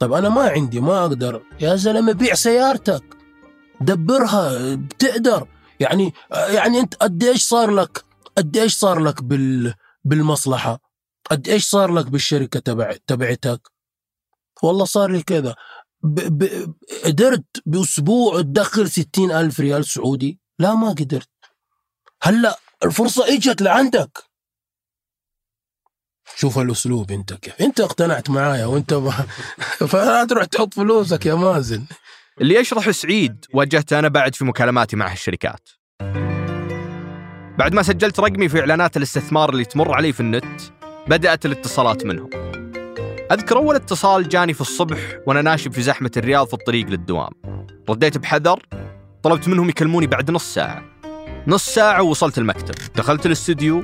طيب 0.00 0.12
أنا 0.12 0.28
ما 0.28 0.42
عندي 0.42 0.80
ما 0.80 1.00
أقدر. 1.00 1.42
يا 1.60 1.76
زلمة 1.76 2.12
بيع 2.12 2.34
سيارتك. 2.34 3.02
دبرها 3.80 4.74
بتقدر. 4.74 5.46
يعني 5.80 6.14
يعني 6.30 6.80
أنت 6.80 6.94
قد 6.94 7.24
إيش 7.24 7.42
صار 7.42 7.70
لك 7.70 8.04
قد 8.36 8.56
إيش 8.56 8.74
صار 8.74 8.98
لك 8.98 9.22
بال 9.22 9.74
بالمصلحة؟ 10.04 10.80
قد 11.30 11.48
إيش 11.48 11.66
صار 11.68 11.92
لك 11.92 12.06
بالشركة 12.06 12.60
تبع 12.60 12.96
تبعتك؟ 13.06 13.60
والله 14.62 14.84
صار 14.84 15.10
لي 15.10 15.22
كذا. 15.22 15.54
ب... 16.02 16.44
ب... 16.44 16.74
قدرت 17.04 17.44
بأسبوع 17.66 18.40
تدخل 18.40 18.90
ستين 18.90 19.32
ألف 19.32 19.60
ريال 19.60 19.84
سعودي؟ 19.84 20.40
لا 20.58 20.74
ما 20.74 20.88
قدرت. 20.88 21.28
هلأ 22.22 22.58
الفرصة 22.84 23.34
إجت 23.34 23.62
لعندك. 23.62 24.18
شوف 26.36 26.58
الأسلوب 26.58 27.12
أنت 27.12 27.34
كيف. 27.34 27.62
أنت 27.62 27.80
اقتنعت 27.80 28.30
معايا 28.30 28.66
وأنت 28.66 28.94
ب... 28.94 29.10
فلا 29.90 30.24
تروح 30.24 30.44
تحط 30.44 30.74
فلوسك 30.74 31.26
يا 31.26 31.34
مازن. 31.34 31.86
اللي 32.40 32.54
يشرح 32.54 32.90
سعيد 32.90 33.44
واجهته 33.52 33.98
أنا 33.98 34.08
بعد 34.08 34.34
في 34.34 34.44
مكالماتي 34.44 34.96
مع 34.96 35.12
هالشركات. 35.12 35.68
بعد 37.58 37.74
ما 37.74 37.82
سجلت 37.82 38.20
رقمي 38.20 38.48
في 38.48 38.60
إعلانات 38.60 38.96
الاستثمار 38.96 39.50
اللي 39.50 39.64
تمر 39.64 39.94
علي 39.94 40.12
في 40.12 40.20
النت 40.20 40.60
بدأت 41.06 41.46
الاتصالات 41.46 42.06
منهم. 42.06 42.30
أذكر 43.32 43.56
أول 43.56 43.74
اتصال 43.74 44.28
جاني 44.28 44.54
في 44.54 44.60
الصبح 44.60 44.98
وأنا 45.26 45.42
ناشب 45.42 45.72
في 45.72 45.82
زحمة 45.82 46.10
الرياض 46.16 46.46
في 46.46 46.54
الطريق 46.54 46.86
للدوام. 46.86 47.30
رديت 47.90 48.18
بحذر 48.18 48.62
طلبت 49.22 49.48
منهم 49.48 49.68
يكلموني 49.68 50.06
بعد 50.06 50.30
نص 50.30 50.54
ساعة. 50.54 50.84
نص 51.46 51.66
ساعة 51.66 52.02
ووصلت 52.02 52.38
المكتب. 52.38 52.74
دخلت 52.96 53.26
الاستديو 53.26 53.82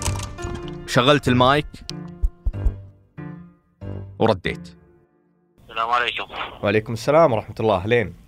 شغلت 0.86 1.28
المايك 1.28 1.66
ورديت. 4.18 4.68
السلام 5.68 5.90
عليكم. 5.90 6.24
وعليكم 6.62 6.92
السلام 6.92 7.32
ورحمة 7.32 7.56
الله. 7.60 7.86
لين؟ 7.86 8.23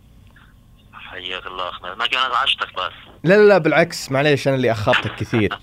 حياك 1.17 1.47
الله 1.47 1.69
اخ 1.69 1.83
ما 1.83 2.07
كان 2.07 2.31
ازعجتك 2.31 2.75
بس. 2.75 2.93
لا 3.25 3.35
لا 3.35 3.49
لا 3.49 3.59
بالعكس. 3.59 4.13
معليش 4.13 4.49
أنا 4.49 4.57
اللي 4.57 4.73
أخرتك 4.73 5.15
كثير. 5.15 5.59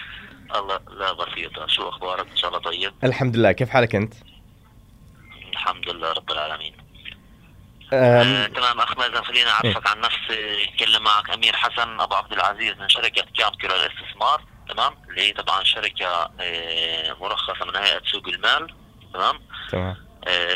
الله 0.56 0.80
لا 0.90 1.12
بسيطة 1.12 1.66
شو 1.66 1.88
أخبارك؟ 1.88 2.26
إن 2.30 2.36
شاء 2.36 2.50
الله 2.50 2.60
طيب. 2.60 2.92
الحمد 3.04 3.36
لله. 3.36 3.52
كيف 3.52 3.70
حالك 3.70 3.94
أنت؟ 3.94 4.14
الحمد 5.52 5.88
لله 5.88 6.12
رب 6.12 6.30
العالمين. 6.30 6.76
آه، 7.92 8.22
أم 8.22 8.52
تمام 8.52 8.80
اخ 8.80 8.98
مازن 8.98 9.22
خليني 9.22 9.50
أعرفك 9.50 9.86
عن 9.86 10.00
نفسي. 10.00 10.62
يتكلم 10.62 11.02
معك 11.02 11.30
أمير 11.30 11.56
حسن 11.56 12.00
أبو 12.00 12.14
عبد 12.14 12.32
العزيز 12.32 12.74
من 12.78 12.88
شركة 12.88 13.24
كامكيو 13.38 13.70
للاستثمار. 13.70 14.42
تمام؟ 14.68 14.92
اللي 15.08 15.22
هي 15.22 15.32
طبعا 15.32 15.64
شركة 15.64 16.30
آه، 16.40 17.16
مرخصة 17.20 17.64
من 17.64 17.76
هيئة 17.76 18.02
سوق 18.12 18.28
المال. 18.28 18.74
تمام؟ 19.14 19.38
تمام. 19.72 19.86
آه، 19.86 20.07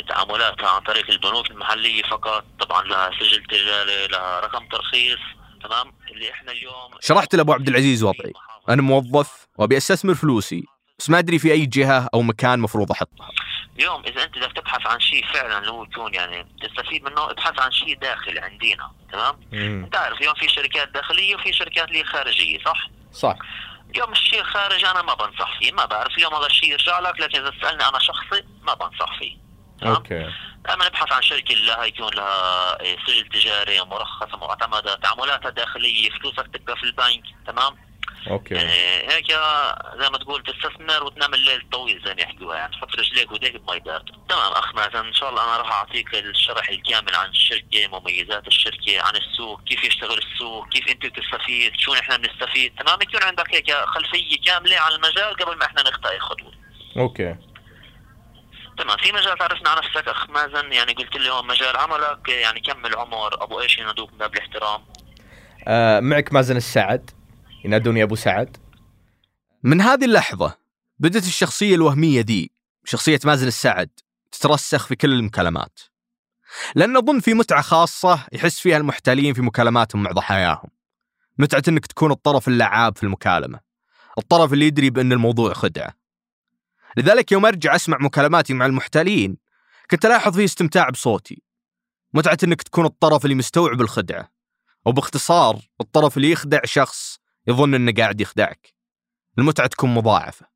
تعاملاتها 0.08 0.68
عن 0.68 0.80
طريق 0.80 1.10
البنوك 1.10 1.50
المحلية 1.50 2.02
فقط 2.02 2.44
طبعا 2.60 2.82
لها 2.84 3.10
سجل 3.20 3.44
تجاري 3.44 4.06
لها 4.06 4.40
رقم 4.40 4.66
ترخيص 4.68 5.18
تمام؟ 5.64 5.92
اللي 6.10 6.30
إحنا 6.30 6.52
اليوم 6.52 6.90
شرحت 7.00 7.34
لأبو 7.34 7.52
عبد 7.52 7.68
العزيز 7.68 8.02
وضعي 8.02 8.32
أنا 8.68 8.82
موظف 8.82 9.46
وأبي 9.58 9.76
أستثمر 9.76 10.14
فلوسي 10.14 10.64
بس 10.98 11.10
ما 11.10 11.18
أدري 11.18 11.38
في 11.38 11.52
أي 11.52 11.66
جهة 11.66 12.08
أو 12.14 12.22
مكان 12.22 12.60
مفروض 12.60 12.90
أحطها. 12.92 13.28
اليوم 13.78 14.02
إذا 14.06 14.24
أنت 14.24 14.38
بدك 14.38 14.52
تبحث 14.52 14.86
عن 14.86 15.00
شيء 15.00 15.26
فعلا 15.26 15.58
اللي 15.58 15.70
هو 15.70 15.84
يكون 15.84 16.14
يعني 16.14 16.46
تستفيد 16.62 17.04
منه 17.04 17.30
ابحث 17.30 17.60
عن 17.60 17.70
شيء 17.72 17.98
داخلي 17.98 18.40
عندنا 18.40 18.90
تمام؟ 19.12 19.40
أنت 19.84 19.96
عارف 19.96 20.18
اليوم 20.20 20.34
في 20.34 20.48
شركات 20.48 20.88
داخلية 20.88 21.34
وفي 21.34 21.52
شركات 21.52 21.88
اللي 21.88 22.04
خارجية 22.04 22.58
صح؟ 22.64 22.88
صح. 23.12 23.36
اليوم 23.90 24.12
الشيء 24.12 24.40
الخارجي 24.40 24.86
أنا 24.90 25.02
ما 25.02 25.14
بنصح 25.14 25.58
فيه 25.58 25.72
ما 25.72 25.84
بعرف 25.84 26.16
اليوم 26.18 26.34
هذا 26.34 26.46
الشيء 26.46 26.72
يرجع 26.72 26.98
لك 26.98 27.20
لكن 27.20 27.38
إذا 27.40 27.50
تسالني 27.50 27.88
أنا 27.88 27.98
شخصي 27.98 28.42
ما 28.62 28.74
بنصح 28.74 29.18
فيه. 29.18 29.41
تمام 29.82 29.94
okay. 29.94 30.32
دائما 30.64 30.86
نبحث 30.86 31.12
عن 31.12 31.22
شركة 31.22 31.54
لها 31.54 31.84
يكون 31.84 32.14
لها 32.14 32.80
إيه، 32.80 32.96
سجل 33.06 33.28
تجاري 33.28 33.80
مرخصة 33.80 34.36
معتمدة 34.36 34.94
تعاملاتها 34.94 35.50
داخلية 35.50 36.10
فلوسك 36.10 36.46
تبقى 36.54 36.76
في 36.76 36.84
البنك 36.84 37.22
تمام؟ 37.46 37.76
okay. 38.30 38.54
يعني 38.54 38.72
هيك 39.12 39.26
زي 40.00 40.10
ما 40.10 40.18
تقول 40.18 40.42
تستثمر 40.42 41.04
وتنام 41.04 41.34
الليل 41.34 41.66
طويل 41.72 42.02
زي 42.04 42.14
ما 42.14 42.22
يحكوها 42.22 42.56
يعني 42.56 42.72
تحط 42.72 42.94
رجليك 42.94 43.30
وايديك 43.30 43.56
بمي 43.56 43.80
باردة 43.80 44.12
تمام 44.28 44.52
أخ 44.52 44.74
مازن 44.74 45.06
إن 45.06 45.14
شاء 45.14 45.30
الله 45.30 45.44
أنا 45.44 45.56
راح 45.56 45.72
أعطيك 45.72 46.14
الشرح 46.14 46.68
الكامل 46.68 47.14
عن 47.14 47.28
الشركة 47.30 47.88
مميزات 47.88 48.46
الشركة 48.46 49.02
عن 49.02 49.16
السوق 49.16 49.64
كيف 49.64 49.84
يشتغل 49.84 50.18
السوق 50.18 50.68
كيف 50.68 50.88
أنت 50.88 51.06
بتستفيد 51.06 51.72
شو 51.78 51.94
نحن 51.94 52.16
بنستفيد. 52.16 52.74
تمام 52.78 53.02
يكون 53.02 53.22
عندك 53.22 53.54
هيك 53.54 53.72
خلفية 53.74 54.36
كاملة 54.46 54.80
عن 54.80 54.92
المجال 54.92 55.36
قبل 55.36 55.58
ما 55.58 55.64
إحنا 55.64 55.82
نخطئ 55.82 56.18
خطوة. 56.18 56.52
أوكي. 56.96 57.36
تمام 58.82 58.96
في 58.96 59.12
مجال 59.12 59.38
تعرفنا 59.38 59.70
عن 59.70 59.78
نفسك 59.78 60.08
اخ 60.08 60.30
مازن؟ 60.30 60.72
يعني 60.72 60.92
قلت 60.92 61.16
لي 61.16 61.30
هون 61.30 61.46
مجال 61.46 61.76
عملك 61.76 62.28
يعني 62.28 62.60
كم 62.60 62.86
العمر؟ 62.86 63.44
أبو 63.44 63.60
إيش 63.60 63.78
ينادوك 63.78 64.12
من 64.12 64.18
باب 64.18 64.34
الاحترام؟ 64.34 64.80
آه 65.66 66.00
معك 66.00 66.32
مازن 66.32 66.56
السعد 66.56 67.10
ينادوني 67.64 68.02
أبو 68.02 68.14
سعد. 68.14 68.56
من 69.62 69.80
هذه 69.80 70.04
اللحظة 70.04 70.58
بدت 70.98 71.26
الشخصية 71.26 71.74
الوهمية 71.74 72.20
دي 72.20 72.52
شخصية 72.84 73.20
مازن 73.24 73.46
السعد 73.46 73.90
تترسخ 74.32 74.86
في 74.86 74.96
كل 74.96 75.12
المكالمات. 75.12 75.80
لأن 76.74 76.96
اظن 76.96 77.20
في 77.20 77.34
متعة 77.34 77.62
خاصة 77.62 78.26
يحس 78.32 78.60
فيها 78.60 78.76
المحتالين 78.76 79.34
في 79.34 79.42
مكالماتهم 79.42 80.02
مع 80.02 80.12
ضحاياهم. 80.12 80.68
متعة 81.38 81.62
إنك 81.68 81.86
تكون 81.86 82.10
الطرف 82.10 82.48
اللعاب 82.48 82.96
في 82.96 83.02
المكالمة 83.02 83.60
الطرف 84.18 84.52
اللي 84.52 84.66
يدري 84.66 84.90
بأن 84.90 85.12
الموضوع 85.12 85.52
خدعة. 85.52 86.01
لذلك 86.96 87.32
يوم 87.32 87.46
أرجع 87.46 87.74
أسمع 87.74 87.98
مكالماتي 88.00 88.54
مع 88.54 88.66
المحتالين 88.66 89.36
كنت 89.90 90.06
الاحظ 90.06 90.36
فيه 90.36 90.44
استمتاع 90.44 90.90
بصوتي. 90.90 91.42
متعة 92.14 92.38
إنك 92.44 92.62
تكون 92.62 92.86
الطرف 92.86 93.24
اللي 93.24 93.34
مستوعب 93.34 93.80
الخدعة 93.80 94.32
أو 94.86 94.92
باختصار 94.92 95.60
الطرف 95.80 96.16
اللي 96.16 96.30
يخدع 96.30 96.60
شخص 96.64 97.18
يظن 97.46 97.74
إنه 97.74 97.92
قاعد 97.92 98.20
يخدعك. 98.20 98.74
المتعة 99.38 99.66
تكون 99.66 99.94
مضاعفة. 99.94 100.46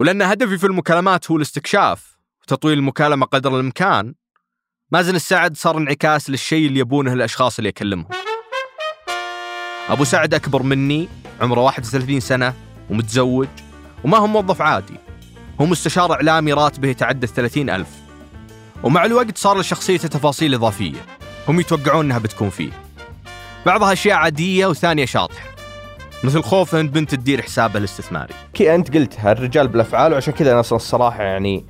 ولأن 0.00 0.22
هدفي 0.22 0.58
في 0.58 0.66
المكالمات 0.66 1.30
هو 1.30 1.36
الاستكشاف 1.36 2.18
وتطويل 2.42 2.78
المكالمة 2.78 3.26
قدر 3.26 3.54
الإمكان 3.54 4.14
مازن 4.90 5.14
السعد 5.14 5.56
صار 5.56 5.78
انعكاس 5.78 6.30
للشيء 6.30 6.66
اللي 6.66 6.80
يبونه 6.80 7.12
الأشخاص 7.12 7.58
اللي 7.58 7.68
اكلمهم 7.68 8.08
أبو 9.88 10.04
سعد 10.04 10.34
أكبر 10.34 10.62
مني 10.62 11.08
عمره 11.40 11.60
31 11.60 12.20
سنة 12.20 12.54
ومتزوج. 12.90 13.48
وما 14.04 14.18
هو 14.18 14.26
موظف 14.26 14.62
عادي. 14.62 14.94
هو 15.60 15.66
مستشار 15.66 16.12
إعلامي 16.12 16.52
راتبه 16.52 16.88
يتعدى 16.88 17.26
30 17.26 17.70
ألف. 17.70 17.88
ومع 18.82 19.04
الوقت 19.04 19.38
صار 19.38 19.58
لشخصيته 19.58 20.08
تفاصيل 20.08 20.54
إضافية. 20.54 20.98
هم 21.48 21.60
يتوقعون 21.60 22.04
إنها 22.04 22.18
بتكون 22.18 22.50
فيه. 22.50 22.70
بعضها 23.66 23.92
أشياء 23.92 24.16
عادية 24.16 24.66
وثانية 24.66 25.04
شاطحة. 25.04 25.48
مثل 26.24 26.42
خوفه 26.42 26.80
إن 26.80 26.88
بنت 26.88 27.14
تدير 27.14 27.42
حسابه 27.42 27.78
الاستثماري. 27.78 28.34
كي 28.54 28.74
أنت 28.74 28.96
قلتها 28.96 29.32
الرجال 29.32 29.68
بالأفعال 29.68 30.12
وعشان 30.12 30.32
كذا 30.32 30.52
أنا 30.52 30.60
أصلا 30.60 30.76
الصراحة 30.76 31.22
يعني 31.22 31.64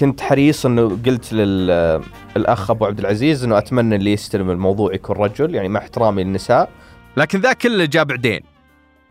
كنت 0.00 0.20
حريص 0.20 0.66
إنه 0.66 0.98
قلت 1.06 1.32
للاخ 1.32 2.70
أبو 2.70 2.86
عبد 2.86 2.98
العزيز 2.98 3.44
إنه 3.44 3.58
أتمنى 3.58 3.96
اللي 3.96 4.12
يستلم 4.12 4.50
الموضوع 4.50 4.94
يكون 4.94 5.16
رجل 5.16 5.54
يعني 5.54 5.68
مع 5.68 5.80
احترامي 5.80 6.24
للنساء. 6.24 6.70
لكن 7.16 7.40
ذا 7.40 7.52
كله 7.52 7.84
جاء 7.84 8.04
بعدين. 8.04 8.40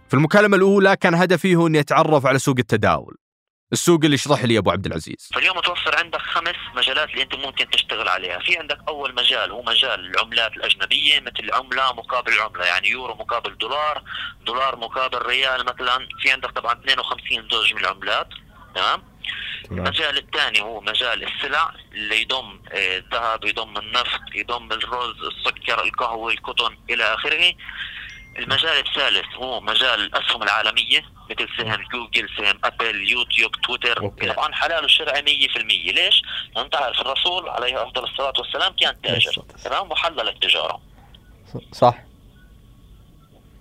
في 0.08 0.14
المكالمة 0.14 0.58
الأولى 0.58 0.96
كان 0.96 1.16
هدفي 1.16 1.56
هو 1.56 1.68
إني 1.68 1.80
أتعرف 1.80 2.26
على 2.26 2.40
سوق 2.40 2.56
التداول. 2.60 3.16
السوق 3.74 4.00
اللي 4.04 4.16
يشرح 4.16 4.44
لي 4.44 4.58
أبو 4.58 4.72
عبد 4.72 4.86
العزيز. 4.86 5.30
فاليوم 5.34 5.58
متوفر 5.58 5.98
عندك 5.98 6.22
خمس 6.22 6.56
مجالات 6.76 7.10
اللي 7.10 7.22
أنت 7.24 7.36
ممكن 7.36 7.70
تشتغل 7.70 8.08
عليها. 8.08 8.40
في 8.40 8.58
عندك 8.58 8.78
أول 8.88 9.16
مجال 9.16 9.52
هو 9.52 9.62
مجال 9.62 10.00
العملات 10.00 10.52
الأجنبية 10.52 11.20
مثل 11.20 11.54
عملة 11.54 11.94
مقابل 11.94 12.40
عملة 12.40 12.66
يعني 12.66 12.90
يورو 12.90 13.16
مقابل 13.16 13.58
دولار 13.58 14.04
دولار 14.46 14.76
مقابل 14.76 15.18
ريال 15.26 15.66
مثلا. 15.66 16.08
في 16.22 16.32
عندك 16.32 16.52
طبعا 16.52 16.74
52 16.74 17.50
زوج 17.52 17.74
من 17.74 17.80
العملات 17.80 18.28
تمام؟ 18.76 19.04
المجال 19.72 20.18
الثاني 20.18 20.62
هو 20.62 20.82
مجال 20.82 21.24
السلع 21.24 21.72
اللي 21.94 22.22
يضم 22.22 22.60
آه، 22.72 22.98
الذهب 22.98 23.46
يضم 23.46 23.78
النفط 23.78 24.22
يضم 24.36 24.72
الرز 24.72 25.16
السكر 25.24 25.84
القهوة 25.84 26.32
القطن 26.32 26.78
إلى 26.90 27.04
آخره. 27.04 27.54
المجال 28.38 28.88
الثالث 28.88 29.36
هو 29.36 29.62
مجال 29.62 30.00
الاسهم 30.00 30.44
العالمية 30.44 31.06
مثل 31.30 31.48
سهم 31.58 31.84
جوجل 31.94 32.30
سهم 32.38 32.60
أبل 32.64 33.10
يوتيوب 33.10 33.52
تويتر. 33.52 34.02
okay. 34.02 34.34
طبعا 34.34 34.54
حلال 34.54 34.86
الشرعي 34.86 35.22
100% 35.22 35.94
ليش؟ 35.94 36.22
انت 36.58 36.76
عارف 36.76 37.02
الرسول 37.02 37.50
عليه 37.50 37.84
أفضل 37.84 38.04
الصلاة 38.04 38.34
والسلام 38.38 38.74
كان 38.74 39.02
تاجر. 39.02 39.44
تمام؟ 39.64 39.92
وحلل 39.92 40.30
التجارة. 40.30 40.82
صح. 41.72 41.96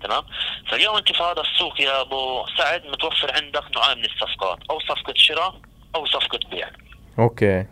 تمام؟ 0.02 0.24
فاليوم 0.70 0.96
أنت 0.96 1.12
في 1.12 1.22
هذا 1.22 1.40
السوق 1.40 1.80
يا 1.80 2.00
أبو 2.00 2.46
سعد 2.58 2.86
متوفر 2.86 3.34
عندك 3.34 3.64
نوعين 3.76 3.98
من 3.98 4.04
الصفقات 4.04 4.58
أو 4.70 4.80
صفقة 4.80 5.14
شراء 5.16 5.60
أو 5.94 6.06
صفقة 6.06 6.40
بيع. 6.50 6.70
okay. 7.18 7.66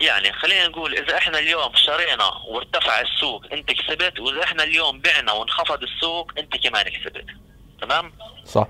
يعني 0.00 0.32
خلينا 0.32 0.68
نقول 0.68 0.94
إذا 0.94 1.16
إحنا 1.16 1.38
اليوم 1.38 1.74
شرينا 1.74 2.24
وارتفع 2.48 3.00
السوق 3.00 3.44
أنت 3.52 3.72
كسبت 3.72 4.20
وإذا 4.20 4.44
إحنا 4.44 4.62
اليوم 4.62 5.00
بعنا 5.00 5.32
وانخفض 5.32 5.82
السوق 5.82 6.32
أنت 6.38 6.56
كمان 6.56 6.82
كسبت 6.82 7.24
تمام 7.80 8.12
صح 8.44 8.68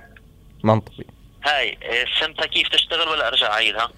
منطقي 0.64 1.04
هاي 1.44 1.78
فهمتها 2.20 2.46
كيف 2.46 2.68
تشتغل 2.68 3.08
ولا 3.08 3.28
أرجع 3.28 3.52
اعيدها؟ 3.52 3.88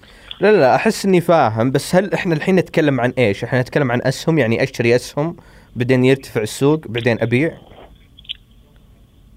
لا 0.41 0.53
لا 0.53 0.75
أحس 0.77 1.05
إني 1.05 1.21
فاهم 1.21 1.71
بس 1.71 1.95
هل 1.95 2.15
إحنا 2.15 2.35
الحين 2.35 2.57
نتكلم 2.57 3.01
عن 3.01 3.15
إيش؟ 3.19 3.45
إحنا 3.45 3.61
نتكلم 3.61 3.93
عن 3.93 4.03
أسهم 4.03 4.39
يعني 4.39 4.63
أشتري 4.63 4.97
أسهم 4.97 5.37
بعدين 5.77 6.05
يرتفع 6.05 6.41
السوق 6.41 6.81
بعدين 6.87 7.23
أبيع 7.23 7.59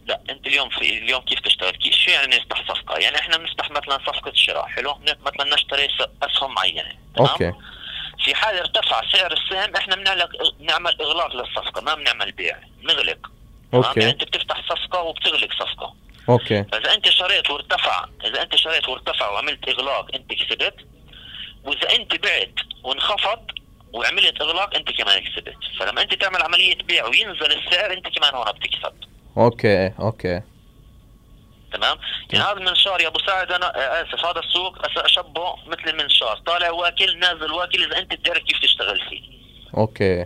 لا 0.05 0.19
أنت 0.29 0.47
اليوم 0.47 0.69
في 0.69 0.81
اليوم 0.81 1.21
كيف 1.21 1.39
تشتغل؟ 1.39 1.71
كيف 1.71 1.93
شو 1.93 2.12
يعني 2.12 2.35
نفتح 2.35 2.67
صفقة؟ 2.67 2.97
يعني 2.97 3.19
إحنا 3.19 3.38
بنفتح 3.38 3.71
مثلا 3.71 3.97
صفقة 3.97 4.31
شراء 4.33 4.67
حلو؟ 4.67 4.95
مثلا 5.25 5.55
نشتري 5.55 5.88
أسهم 6.23 6.53
معينة 6.53 6.91
تمام؟ 7.15 7.29
أوكي 7.29 7.53
في 8.23 8.35
حال 8.35 8.57
ارتفع 8.59 9.01
سعر 9.11 9.33
السهم 9.33 9.75
إحنا 9.75 9.95
بنعلق 9.95 10.29
بنعمل 10.59 11.01
إغلاق 11.01 11.35
للصفقة 11.35 11.81
ما 11.81 11.95
بنعمل 11.95 12.31
بيع 12.31 12.59
نغلق. 12.83 13.31
تمام؟ 13.71 13.83
okay. 13.83 14.00
يعني 13.99 14.11
أنت 14.11 14.23
بتفتح 14.23 14.61
صفقة 14.69 15.01
وبتغلق 15.01 15.53
صفقة. 15.53 15.93
okay. 16.29 16.63
فإذا 16.63 16.93
أنت 16.93 17.09
شريت 17.09 17.49
وارتفع 17.49 18.05
إذا 18.25 18.41
أنت 18.41 18.55
شريت 18.55 18.89
وارتفع 18.89 19.29
وعملت 19.29 19.69
إغلاق 19.69 20.15
أنت 20.15 20.33
كسبت. 20.33 20.75
وإذا 21.63 21.95
أنت 21.95 22.15
بعت 22.15 22.53
وانخفض 22.83 23.51
وعملت 23.93 24.41
إغلاق 24.41 24.75
أنت 24.75 24.91
كمان 24.91 25.23
كسبت. 25.23 25.57
فلما 25.79 26.01
أنت 26.01 26.13
تعمل 26.13 26.41
عملية 26.41 26.75
بيع 26.75 27.05
وينزل 27.05 27.51
السعر 27.51 27.93
أنت 27.93 28.07
كمان 28.17 28.35
هون 28.35 28.51
بتكسب. 28.51 28.93
okay 29.38 29.91
okay. 30.00 30.41
تمام؟ 31.73 31.97
يعني 32.33 32.45
هذا 32.45 32.57
المنشار 32.57 33.01
يا 33.01 33.07
أبو 33.07 33.19
سعد 33.19 33.51
أنا 33.51 34.01
آسف 34.01 34.25
هذا 34.25 34.39
السوق 34.39 34.77
اشبهه 34.97 35.57
مثل 35.67 35.83
المنشار 35.87 36.37
طالع 36.45 36.71
واكل 36.71 37.19
نازل 37.19 37.51
واكل 37.51 37.83
إذا 37.83 37.97
أنت 37.97 38.13
بتعرف 38.13 38.43
كيف 38.43 38.59
تشتغل 38.59 38.99
فيه. 39.09 39.21
okay. 39.77 40.25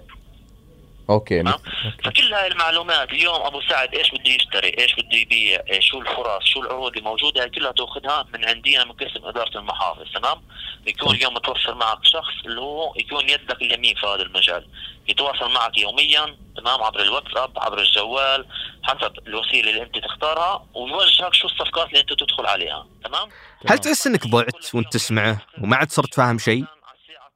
okay. 1.10 1.42
تمام؟ 1.42 1.54
okay 1.54 2.04
فكل 2.04 2.34
هاي 2.34 2.48
المعلومات 2.48 3.10
اليوم 3.10 3.42
أبو 3.42 3.62
سعد 3.62 3.96
إيش 3.96 4.12
بده 4.12 4.30
يشتري؟ 4.32 4.76
إيش 4.80 4.94
بده 4.94 5.18
يبيع؟ 5.18 5.64
إيش 5.72 5.90
شو 5.90 6.00
الفرص؟ 6.00 6.44
شو 6.44 6.62
العروض 6.62 6.98
الموجودة؟ 6.98 7.42
هاي 7.42 7.50
كلها 7.50 7.72
تأخذها 7.72 8.26
من 8.34 8.46
عندنا 8.46 8.84
من 8.84 8.92
قسم 8.92 9.26
إدارة 9.26 9.58
المحافظ 9.58 10.04
تمام؟ 10.16 10.42
يكون 10.88 11.16
اليوم 11.16 11.34
متوفر 11.34 11.76
معك 11.76 11.98
شخص 12.04 12.34
اللي 12.46 12.62
هو 12.62 12.94
يكون 12.96 13.30
يدك 13.30 13.62
اليمين 13.62 13.96
في 13.96 14.08
هذا 14.08 14.22
المجال. 14.22 14.68
يتواصل 15.08 15.54
معك 15.54 15.78
يوميا 15.78 16.38
تمام؟ 16.58 16.84
عبر 16.84 17.02
الواتساب 17.02 17.60
عبر 17.60 17.80
الجوال 17.80 18.46
حسب 18.84 19.12
الوسيلة 19.28 19.70
اللي 19.70 19.84
أنت 19.84 19.98
تختارها 19.98 20.66
ويوجهك 20.74 21.34
شو 21.34 21.48
الصفقات 21.48 21.88
اللي 21.88 22.00
أنت 22.00 22.14
تدخل 22.14 22.46
عليها 22.46 22.88
تمام. 23.04 23.30
هل 23.68 23.80
تحس 23.80 24.08
إنك 24.08 24.28
ضعت 24.28 24.76
وأنت 24.76 24.94
تسمعه 24.94 25.42
وما 25.62 25.76
عاد 25.76 25.92
صرت 25.92 26.14
فاهم 26.14 26.38
شيء؟ 26.38 26.66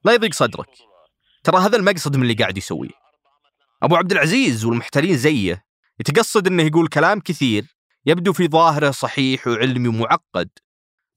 لا 0.04 0.12
يضيق 0.12 0.32
صدرك. 0.32 0.68
ترى 1.44 1.56
هذا 1.56 1.76
المقصد 1.76 2.16
من 2.16 2.22
اللي 2.22 2.34
قاعد 2.34 2.58
يسويه. 2.58 3.01
أبو 3.82 3.96
عبد 3.96 4.12
العزيز 4.12 4.64
والمحتالين 4.64 5.16
زيه. 5.16 5.64
يتقصد 6.00 6.46
إنه 6.46 6.62
يقول 6.62 6.88
كلام 6.88 7.20
كثير 7.20 7.76
يبدو 8.06 8.32
في 8.32 8.48
ظاهره 8.48 8.90
صحيح 8.90 9.46
وعلمي 9.46 9.88
ومعقد 9.88 10.48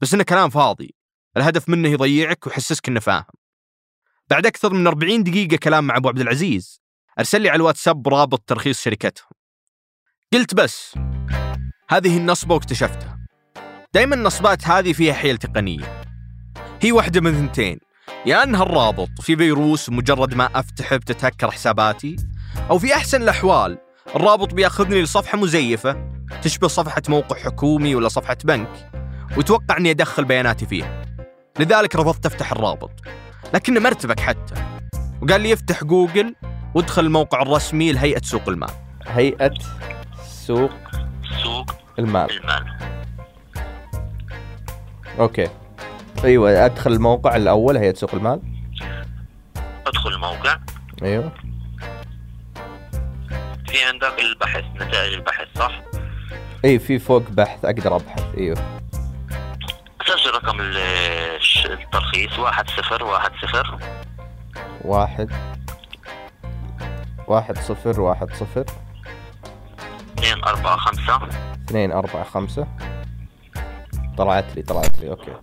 بس 0.01 0.13
إنه 0.13 0.23
كلام 0.23 0.49
فاضي. 0.49 0.95
الهدف 1.37 1.69
منه 1.69 1.89
يضيعك 1.89 2.47
ويحسسك 2.47 2.87
إنه 2.87 2.99
فاهم. 2.99 3.33
بعد 4.29 4.45
أكثر 4.45 4.73
من 4.73 4.87
40 4.87 5.23
دقيقة 5.23 5.57
كلام 5.57 5.87
مع 5.87 5.97
أبو 5.97 6.09
عبد 6.09 6.19
العزيز. 6.19 6.81
أرسل 7.19 7.41
لي 7.41 7.49
على 7.49 7.57
الواتساب 7.57 8.07
رابط 8.07 8.43
ترخيص 8.47 8.81
شركتهم. 8.81 9.29
قلت 10.33 10.55
بس. 10.55 10.93
هذه 11.89 12.17
النصبة 12.17 12.55
واكتشفتها. 12.55 13.19
دائما 13.93 14.15
النصبات 14.15 14.67
هذه 14.67 14.93
فيها 14.93 15.13
حيل 15.13 15.37
تقنية. 15.37 16.01
هي 16.81 16.91
واحدة 16.91 17.21
من 17.21 17.31
ثنتين. 17.31 17.79
يا 18.25 18.43
أنها 18.43 18.63
الرابط 18.63 19.21
في 19.21 19.37
فيروس 19.37 19.89
مجرد 19.89 20.33
ما 20.33 20.59
أفتحه 20.59 20.97
بتتهكر 20.97 21.51
حساباتي 21.51 22.15
أو 22.69 22.79
في 22.79 22.93
أحسن 22.93 23.21
الأحوال 23.21 23.77
الرابط 24.15 24.53
بيأخذني 24.53 25.01
لصفحة 25.01 25.37
مزيفة 25.37 26.11
تشبه 26.41 26.67
صفحة 26.67 27.01
موقع 27.09 27.35
حكومي 27.35 27.95
ولا 27.95 28.09
صفحة 28.09 28.37
بنك 28.43 28.91
ويتوقع 29.37 29.77
إني 29.77 29.91
أدخل 29.91 30.25
بياناتي 30.25 30.65
فيها. 30.65 31.05
لذلك 31.59 31.95
رفضت 31.95 32.25
أفتح 32.25 32.51
الرابط 32.51 32.91
لكنه 33.53 33.79
مرتبك 33.79 34.19
حتى. 34.19 34.55
وقال 35.21 35.41
لي 35.41 35.53
افتح 35.53 35.83
جوجل 35.83 36.35
وادخل 36.75 37.05
الموقع 37.05 37.41
الرسمي 37.41 37.91
لهيئة 37.91 38.21
سوق 38.21 38.49
المال. 38.49 38.69
هيئة 39.07 39.53
سوق 40.27 40.71
سوق 41.43 41.71
المال. 41.99 42.31
المال. 42.31 42.65
أوكي. 45.19 45.47
أيوه 46.23 46.65
أدخل 46.65 46.93
الموقع 46.93 47.35
الأول 47.35 47.77
هيئة 47.77 47.93
سوق 47.93 48.15
المال. 48.15 48.41
أدخل 49.87 50.13
الموقع. 50.13 50.59
أيوه. 51.03 51.31
عندك 53.85 54.19
البحث 54.19 54.63
نتائج 54.75 55.13
البحث 55.13 55.47
صح؟ 55.55 55.81
اي 56.65 56.79
في 56.79 56.99
فوق 56.99 57.21
بحث 57.29 57.65
أقدر 57.65 57.95
أبحث 57.95 58.35
أيوه 58.37 58.79
سجل 60.05 60.31
رقم 60.31 60.61
الترخيص 61.65 62.39
واحد 62.39 62.69
صفر 62.69 63.03
واحد 63.03 63.31
صفر. 63.41 63.79
واحد. 64.81 65.29
واحد 67.27 67.57
صفر 67.57 68.01
واحد 68.01 68.33
صفر. 68.33 68.65
اثنين 70.17 70.43
أربعة 70.43 70.77
خمسة. 70.77 71.27
اثنين 71.65 71.91
أربعة 71.91 72.23
خمسة. 72.23 72.67
طلعت 74.17 74.55
لي 74.55 74.61
طلعت 74.61 74.99
لي 74.99 75.09
okay. 75.09 75.35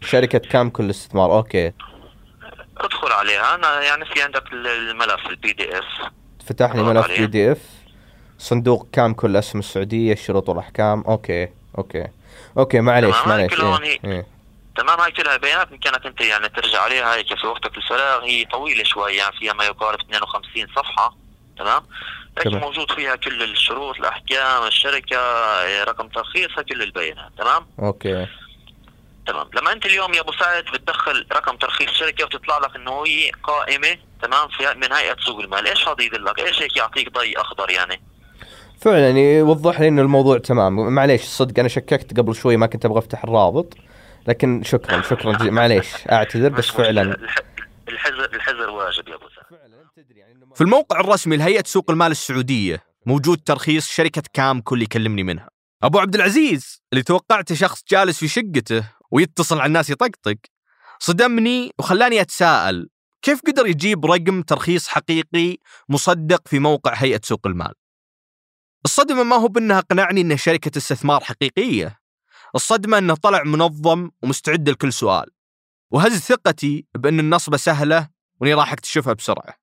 شركة 0.00 0.38
كامكو 0.38 0.82
للاستثمار 0.82 1.36
okay. 1.36 1.72
ادخل 2.80 3.12
عليها. 3.12 3.54
أنا 3.54 3.82
يعني 3.82 4.04
في 4.04 4.22
عندك 4.22 4.52
ال- 4.52 4.66
الملف 4.66 5.26
ال 5.26 5.52
PDF 5.52 5.84
فتح 6.46 6.74
لي 6.74 6.82
ملف. 6.82 7.06
PDF 7.20 7.58
صندوق 8.38 8.88
كامكو 8.92 9.26
الاسهم 9.26 9.58
السعودية 9.58 10.12
الشروط 10.12 10.48
والأحكام. 10.48 11.00
okay 11.08 11.48
okay 11.78 12.06
okay 12.58 12.80
معليش 12.80 13.16
تمام، 13.16 13.28
معليش 13.28 13.54
كلهم 13.54 13.82
إيه. 13.82 13.98
إيه. 14.04 14.26
تمام 14.76 15.00
هاي 15.00 15.10
كلها 15.12 15.36
بيانات. 15.36 15.68
بإمكانك 15.68 16.06
أنت 16.06 16.20
يعني 16.20 16.48
ترجع 16.48 16.80
عليها 16.80 17.14
هيك 17.14 17.34
في 17.40 17.46
وقتك 17.46 17.76
الفراغ 17.76 18.24
هي 18.24 18.44
طويلة 18.44 18.84
شوي 18.84 19.12
يعني 19.16 19.36
فيها 19.38 19.52
ما 19.52 19.64
يقارب 19.64 20.00
52 20.00 20.66
صفحة. 20.76 21.16
تمام؟ 21.58 21.82
هيك 22.38 22.44
تمام. 22.48 22.60
موجود 22.60 22.90
فيها؟ 22.92 23.16
كل 23.16 23.42
الشروط 23.42 23.96
الأحكام 23.96 24.66
الشركة 24.66 25.16
إيه، 25.62 25.84
رقم 25.84 26.08
ترخيصها 26.08 26.62
كل 26.62 26.82
البيانات. 26.82 27.32
تمام؟ 27.38 27.66
okay. 27.78 28.26
تمام. 29.28 29.46
لما 29.54 29.72
انت 29.72 29.86
اليوم 29.86 30.14
يا 30.14 30.20
أبو 30.20 30.32
سعد 30.32 30.64
بتدخل 30.74 31.26
رقم 31.32 31.56
ترخيص 31.56 31.90
شركة 31.90 32.24
وتطلع 32.24 32.58
لك 32.58 32.76
إنه 32.76 33.06
هي 33.06 33.30
قائمة 33.42 33.96
تمام 34.22 34.48
في 34.48 34.74
من 34.76 34.92
هيئة 34.92 35.16
سوق 35.26 35.40
المال 35.40 35.66
إيش 35.66 35.88
هذا 35.88 36.02
يدلك؟ 36.04 36.40
إيش 36.40 36.62
هيك 36.62 36.76
يعطيك 36.76 37.12
ضي 37.12 37.34
أخضر 37.36 37.70
يعني؟ 37.70 38.02
فعلا 38.80 39.06
يعني 39.06 39.42
وضح 39.42 39.80
لي 39.80 39.88
إنه 39.88 40.02
الموضوع 40.02 40.38
تمام. 40.38 40.94
معليش 40.94 41.22
صدق 41.22 41.58
أنا 41.58 41.68
شككت 41.68 42.16
قبل 42.18 42.34
شوي 42.34 42.56
ما 42.56 42.66
كنت 42.66 42.84
أبغى 42.84 42.98
أفتح 42.98 43.24
الرابط 43.24 43.74
لكن 44.28 44.62
شكرا 44.64 45.02
شكرا 45.02 45.32
جزيلا. 45.32 45.50
معليش 45.52 45.86
أعتذر 46.12 46.48
بس. 46.48 46.66
فعلا. 46.70 47.02
الح- 47.22 47.38
الحذر 47.88 48.24
الحذر 48.34 48.70
واجب 48.70 49.08
يا 49.08 49.14
أبو 49.14 49.24
سعد. 49.28 49.58
في 50.54 50.60
الموقع 50.60 51.00
الرسمي 51.00 51.36
لهيئة 51.36 51.64
سوق 51.66 51.90
المال 51.90 52.10
السعودية 52.10 52.82
موجود 53.06 53.38
ترخيص 53.46 53.88
شركة 53.88 54.22
كامكو 54.32 54.74
اللي 54.74 54.84
يكلمني 54.84 55.22
منها. 55.22 55.48
أبو 55.82 55.98
عبد 55.98 56.14
العزيز 56.14 56.82
اللي 56.92 57.02
توقعته 57.04 57.54
شخص 57.54 57.82
جالس 57.90 58.18
في 58.18 58.28
شقته 58.28 58.84
ويتصل 59.10 59.58
على 59.58 59.66
الناس 59.66 59.90
يطقطق. 59.90 60.36
صدمني 60.98 61.72
وخلاني 61.78 62.20
أتساءل 62.20 62.88
كيف 63.22 63.40
قدر 63.46 63.66
يجيب 63.66 64.06
رقم 64.06 64.42
ترخيص 64.42 64.88
حقيقي 64.88 65.56
مصدق 65.88 66.48
في 66.48 66.58
موقع 66.58 66.94
هيئة 66.94 67.20
سوق 67.24 67.46
المال؟ 67.46 67.74
الصدمة 68.84 69.22
ما 69.22 69.36
هو 69.36 69.48
بأنها 69.48 69.80
قنعني 69.80 70.20
أنه 70.20 70.36
شركة 70.36 70.78
استثمار 70.78 71.20
حقيقية. 71.24 71.98
الصدمة 72.54 72.98
أنه 72.98 73.14
طلع 73.14 73.42
منظم 73.42 74.10
ومستعد 74.22 74.68
لكل 74.68 74.92
سؤال. 74.92 75.30
وهز 75.90 76.18
ثقتي 76.18 76.86
بأن 76.94 77.20
النصبة 77.20 77.56
سهلة 77.56 78.08
وإني 78.40 78.54
راح 78.54 78.72
أكتشفها 78.72 79.12
بسرعة. 79.12 79.54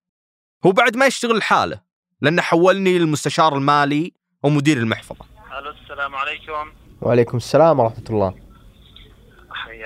هو 0.66 0.72
بعد 0.72 0.98
ما 0.98 1.06
يشتغل 1.06 1.38
لحاله 1.38 1.82
لأنه 2.22 2.42
حولني 2.42 3.00
للمستشار 3.00 3.58
المالي 3.58 4.14
ومدير 4.44 4.78
المحفظة. 4.78 5.26
ألو 5.60 5.70
السلام 5.70 6.16
عليكم. 6.16 6.72
وعليكم 7.02 7.38
السلام 7.38 7.80
ورحمة 7.80 8.06
الله. 8.10 8.45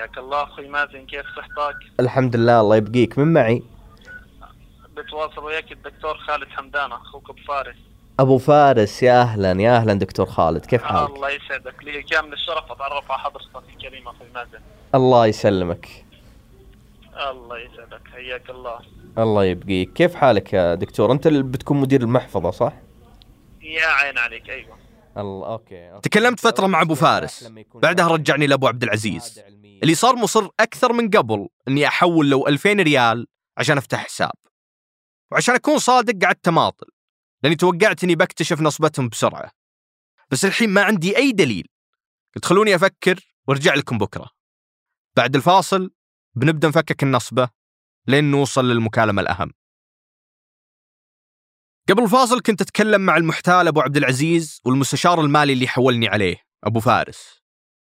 حياك 0.00 0.18
الله. 0.18 0.42
أخوي 0.42 0.68
مازن 0.68 1.06
كيف 1.06 1.26
صحتك؟ 1.36 1.76
الحمد 2.00 2.36
لله 2.36 2.60
الله 2.60 2.76
يبقيك. 2.76 3.18
من 3.18 3.32
معي؟ 3.32 3.62
بتواصل 4.96 5.44
وياك 5.44 5.72
الدكتور 5.72 6.18
خالد 6.18 6.48
حمدان 6.48 6.92
أخوك 6.92 7.30
أبو 7.30 7.38
فارس. 7.48 7.76
أبو 8.20 8.38
فارس 8.38 9.02
يا 9.02 9.20
أهلا 9.22 9.62
يا 9.62 9.76
أهلا 9.76 9.94
دكتور 9.94 10.26
خالد. 10.26 10.66
كيف 10.66 10.82
حالك؟ 10.82 11.10
الله 11.10 11.30
يسعدك. 11.30 11.84
لي 11.84 12.02
كامل 12.02 12.32
الشرف 12.32 12.72
أتعرف 12.72 13.10
على 13.10 13.20
حضرتك 13.20 13.62
الكريم 13.74 14.08
أخوي 14.08 14.26
مازن. 14.34 14.60
الله 14.94 15.26
يسلمك. 15.26 16.04
الله 17.30 17.58
يسعدك. 17.58 18.08
حياك 18.12 18.50
الله. 18.50 18.78
الله 19.18 19.44
يبقيك. 19.44 19.92
كيف 19.92 20.14
حالك 20.14 20.52
يا 20.52 20.74
دكتور؟ 20.74 21.12
أنت 21.12 21.26
اللي 21.26 21.42
بتكون 21.42 21.80
مدير 21.80 22.00
المحفظة 22.00 22.50
صح؟ 22.50 22.72
يا 23.62 23.86
عين 23.86 24.18
عليك. 24.18 24.50
أيوه. 24.50 24.80
الله 25.18 25.46
okay, 25.46 25.90
okay. 25.90 26.08
تكلمت 26.08 26.40
فترة 26.40 26.66
مع 26.66 26.82
أبو 26.82 26.94
فارس. 26.94 27.52
بعدها 27.74 28.08
رجعني 28.08 28.46
لأبو 28.46 28.66
عبد 28.66 28.82
العزيز. 28.82 29.40
اللي 29.82 29.94
صار 29.94 30.16
مصر 30.16 30.48
أكثر 30.60 30.92
من 30.92 31.10
قبل 31.10 31.48
إني 31.68 31.86
أحول 31.86 32.30
له 32.30 32.48
2000 32.48 32.72
ريال 32.72 33.26
عشان 33.58 33.78
أفتح 33.78 34.04
حساب. 34.04 34.32
وعشان 35.32 35.54
أكون 35.54 35.78
صادق 35.78 36.24
قعدت 36.24 36.48
اماطل 36.48 36.86
لأني 37.42 37.56
توقعت 37.56 38.04
إني 38.04 38.14
بكتشف 38.14 38.60
نصبتهم 38.60 39.08
بسرعة. 39.08 39.50
بس 40.30 40.44
الحين 40.44 40.70
ما 40.70 40.82
عندي 40.82 41.16
أي 41.16 41.32
دليل. 41.32 41.68
قلت 42.34 42.44
خلوني 42.44 42.74
أفكر 42.74 43.20
وأرجع 43.48 43.74
لكم 43.74 43.98
بكرة. 43.98 44.30
بعد 45.16 45.36
الفاصل 45.36 45.90
بنبدأ 46.34 46.68
نفكك 46.68 47.02
النصبة 47.02 47.48
لين 48.06 48.30
نوصل 48.30 48.64
للمكالمة 48.64 49.22
الأهم. 49.22 49.52
قبل 51.88 52.02
الفاصل 52.02 52.40
كنت 52.40 52.60
أتكلم 52.60 53.00
مع 53.00 53.16
المحتال 53.16 53.68
أبو 53.68 53.80
عبد 53.80 53.96
العزيز 53.96 54.60
والمستشار 54.64 55.20
المالي 55.20 55.52
اللي 55.52 55.68
حولني 55.68 56.08
عليه 56.08 56.36
أبو 56.64 56.80
فارس. 56.80 57.39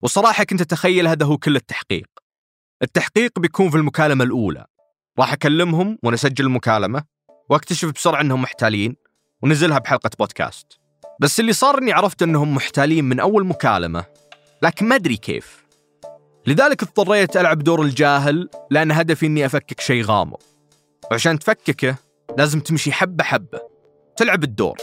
والصراحة 0.03 0.45
كنت 0.45 0.61
أتخيل 0.61 1.09
هذا 1.09 1.27
هو 1.27 1.39
كل 1.39 1.57
التحقيق. 1.57 2.09
التحقيق 2.83 3.39
بيكون 3.39 3.71
في 3.71 3.77
المكالمة 3.77 4.25
الأولى. 4.25 4.67
راح 5.19 5.33
أكلمهم 5.33 5.99
وأنا 6.03 6.15
أسجل 6.15 6.45
المكالمة 6.45 7.05
وأكتشف 7.51 7.91
بسرعة 7.91 8.21
أنهم 8.21 8.43
محتالين 8.43 8.97
ونزلها 9.43 9.79
بحلقة 9.79 10.11
بودكاست. 10.19 10.67
بس 11.21 11.41
اللي 11.41 11.53
صار 11.53 11.79
أني 11.79 11.93
عرفت 11.93 12.23
أنهم 12.23 12.55
محتالين 12.55 13.05
من 13.05 13.21
أول 13.21 13.47
مكالمة 13.47 14.05
لكن 14.63 14.89
ما 14.89 14.95
أدري 14.95 15.17
كيف. 15.17 15.65
لذلك 16.47 16.83
اضطريت 16.83 17.37
ألعب 17.37 17.59
دور 17.59 17.83
الجاهل 17.83 18.49
لأن 18.71 18.93
هدفي 18.93 19.27
أني 19.27 19.47
أفكك 19.47 19.81
شيء 19.81 20.05
غامض. 20.05 20.43
وعشان 21.11 21.39
تفككه 21.39 21.97
لازم 22.39 22.61
تمشي 22.61 22.93
حبة 22.93 23.25
حبة. 23.25 23.61
تلعب 24.17 24.45
الدور 24.45 24.77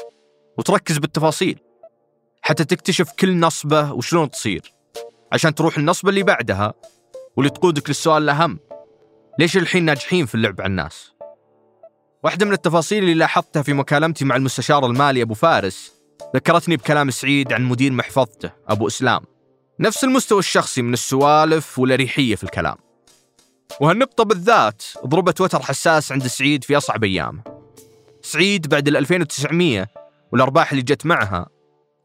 وتركز 0.57 0.97
بالتفاصيل. 0.97 1.59
حتى 2.41 2.65
تكتشف 2.65 3.11
كل 3.11 3.39
نصبة 3.39 3.91
وشلون 3.93 4.29
تصير. 4.29 4.76
عشان 5.33 5.55
تروح 5.55 5.77
النصبة 5.77 6.09
اللي 6.09 6.23
بعدها 6.23 6.73
واللي 7.37 7.49
تقودك 7.49 7.89
للسؤال 7.89 8.23
الأهم. 8.23 8.59
ليش 9.39 9.57
الحين 9.57 9.85
ناجحين 9.85 10.25
في 10.25 10.35
اللعب 10.35 10.61
على 10.61 10.69
الناس؟ 10.69 11.11
واحدة 12.23 12.45
من 12.45 12.53
التفاصيل 12.53 13.03
اللي 13.03 13.13
لاحظتها 13.13 13.61
في 13.61 13.73
مكالمتي 13.73 14.25
مع 14.25 14.35
المستشار 14.35 14.85
المالي 14.85 15.21
أبو 15.21 15.33
فارس 15.33 15.93
ذكرتني 16.35 16.77
بكلام 16.77 17.09
سعيد 17.09 17.53
عن 17.53 17.63
مدير 17.63 17.91
محفظته 17.91 18.51
أبو 18.67 18.87
إسلام. 18.87 19.21
نفس 19.79 20.03
المستوى 20.03 20.39
الشخصي 20.39 20.81
من 20.81 20.93
السوالف 20.93 21.79
والأريحية 21.79 22.35
في 22.35 22.43
الكلام. 22.43 22.75
وهالنقطة 23.81 24.23
بالذات 24.23 24.83
ضربت 25.05 25.41
وتر 25.41 25.61
حساس 25.61 26.11
عند 26.11 26.27
سعيد 26.27 26.63
في 26.63 26.77
أصعب 26.77 27.03
أيامه 27.03 27.41
سعيد 28.21 28.67
بعد 28.67 28.87
ال 28.87 28.97
2900 28.97 29.87
والأرباح 30.31 30.71
اللي 30.71 30.83
جت 30.83 31.05
معها 31.05 31.49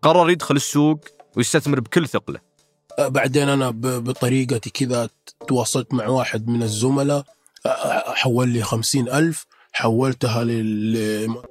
قرر 0.02 0.30
يدخل 0.30 0.56
السوق 0.56 1.04
ويستثمر 1.36 1.80
بكل 1.80 2.08
ثقله. 2.08 2.51
بعدين 2.98 3.48
أنا 3.48 3.70
بطريقتي 3.80 4.70
كذا 4.70 5.08
تواصلت 5.48 5.94
مع 5.94 6.06
واحد 6.06 6.48
من 6.48 6.62
الزملاء 6.62 7.24
آه، 7.66 8.14
حول 8.14 8.48
لي 8.48 8.62
خمسين 8.62 9.08
ألف 9.08 9.46
حولتها 9.72 10.44
لل 10.44 11.42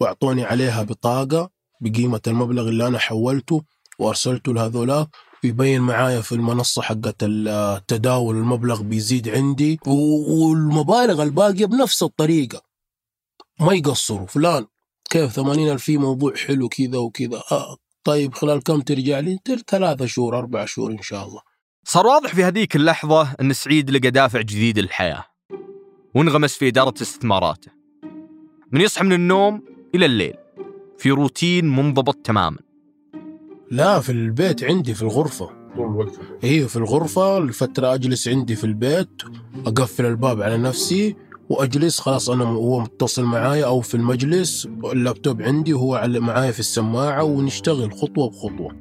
وأعطوني 0.00 0.44
عليها 0.44 0.82
بطاقة 0.82 1.50
بقيمة 1.80 2.20
المبلغ 2.26 2.68
اللي 2.68 2.86
أنا 2.86 2.98
حولته 2.98 3.62
وأرسلته 3.98 4.54
لهذولاك. 4.54 5.08
يبين 5.44 5.80
معايا 5.80 6.20
في 6.20 6.32
المنصة 6.32 6.82
حقت 6.82 7.16
التداول 7.22 8.36
المبلغ 8.36 8.82
بيزيد 8.82 9.28
عندي 9.28 9.78
والمبالغ 9.86 11.22
الباقية 11.22 11.66
بنفس 11.66 12.02
الطريقة. 12.02 12.62
ما 13.60 13.72
يقصروا. 13.74 14.26
فلان 14.26 14.66
كيف؟ 15.10 15.32
ثمانين 15.32 15.70
ألف 15.72 15.84
في 15.84 15.96
موضوع 15.98 16.34
حلو 16.34 16.68
كذا 16.68 16.98
وكذا. 16.98 17.42
آه 17.52 17.76
طيب 18.08 18.34
خلال 18.34 18.62
كم 18.62 18.80
ترجع 18.80 19.18
لي؟ 19.18 19.38
ثلاثة 19.66 20.06
شهور 20.06 20.38
أربع 20.38 20.64
شهور 20.64 20.90
إن 20.90 21.02
شاء 21.02 21.26
الله. 21.26 21.40
صار 21.84 22.06
واضح 22.06 22.34
في 22.34 22.44
هذيك 22.44 22.76
اللحظة 22.76 23.32
أن 23.40 23.52
سعيد 23.52 23.90
لقى 23.90 24.10
دافع 24.10 24.40
جديد 24.40 24.78
للحياة 24.78 25.24
وانغمس 26.14 26.54
في 26.54 26.68
إدارة 26.68 26.94
استثماراته. 27.02 27.70
من 28.72 28.80
يصحى 28.80 29.04
من 29.04 29.12
النوم 29.12 29.62
إلى 29.94 30.06
الليل 30.06 30.34
في 30.98 31.10
روتين 31.10 31.76
منضبط 31.76 32.16
تماما. 32.16 32.58
لا 33.70 34.00
في 34.00 34.12
البيت 34.12 34.64
عندي 34.64 34.94
في 34.94 35.02
الغرفة. 35.02 35.50
أيوه 36.44 36.68
في 36.68 36.76
الغرفة 36.76 37.38
الفترة 37.38 37.94
أجلس 37.94 38.28
عندي 38.28 38.56
في 38.56 38.64
البيت 38.64 39.22
أقفل 39.66 40.06
الباب 40.06 40.42
على 40.42 40.58
نفسي. 40.58 41.16
وأجلس 41.48 42.00
خلاص 42.00 42.30
أنا 42.30 42.44
هو 42.44 42.80
متصل 42.80 43.22
معايا 43.24 43.66
أو 43.66 43.80
في 43.80 43.94
المجلس 43.94 44.66
اللابتوب 44.66 45.42
عندي 45.42 45.74
وهو 45.74 46.04
معايا 46.08 46.50
في 46.52 46.60
السماعة 46.60 47.22
ونشتغل 47.22 47.92
خطوة 47.92 48.30
بخطوة. 48.30 48.76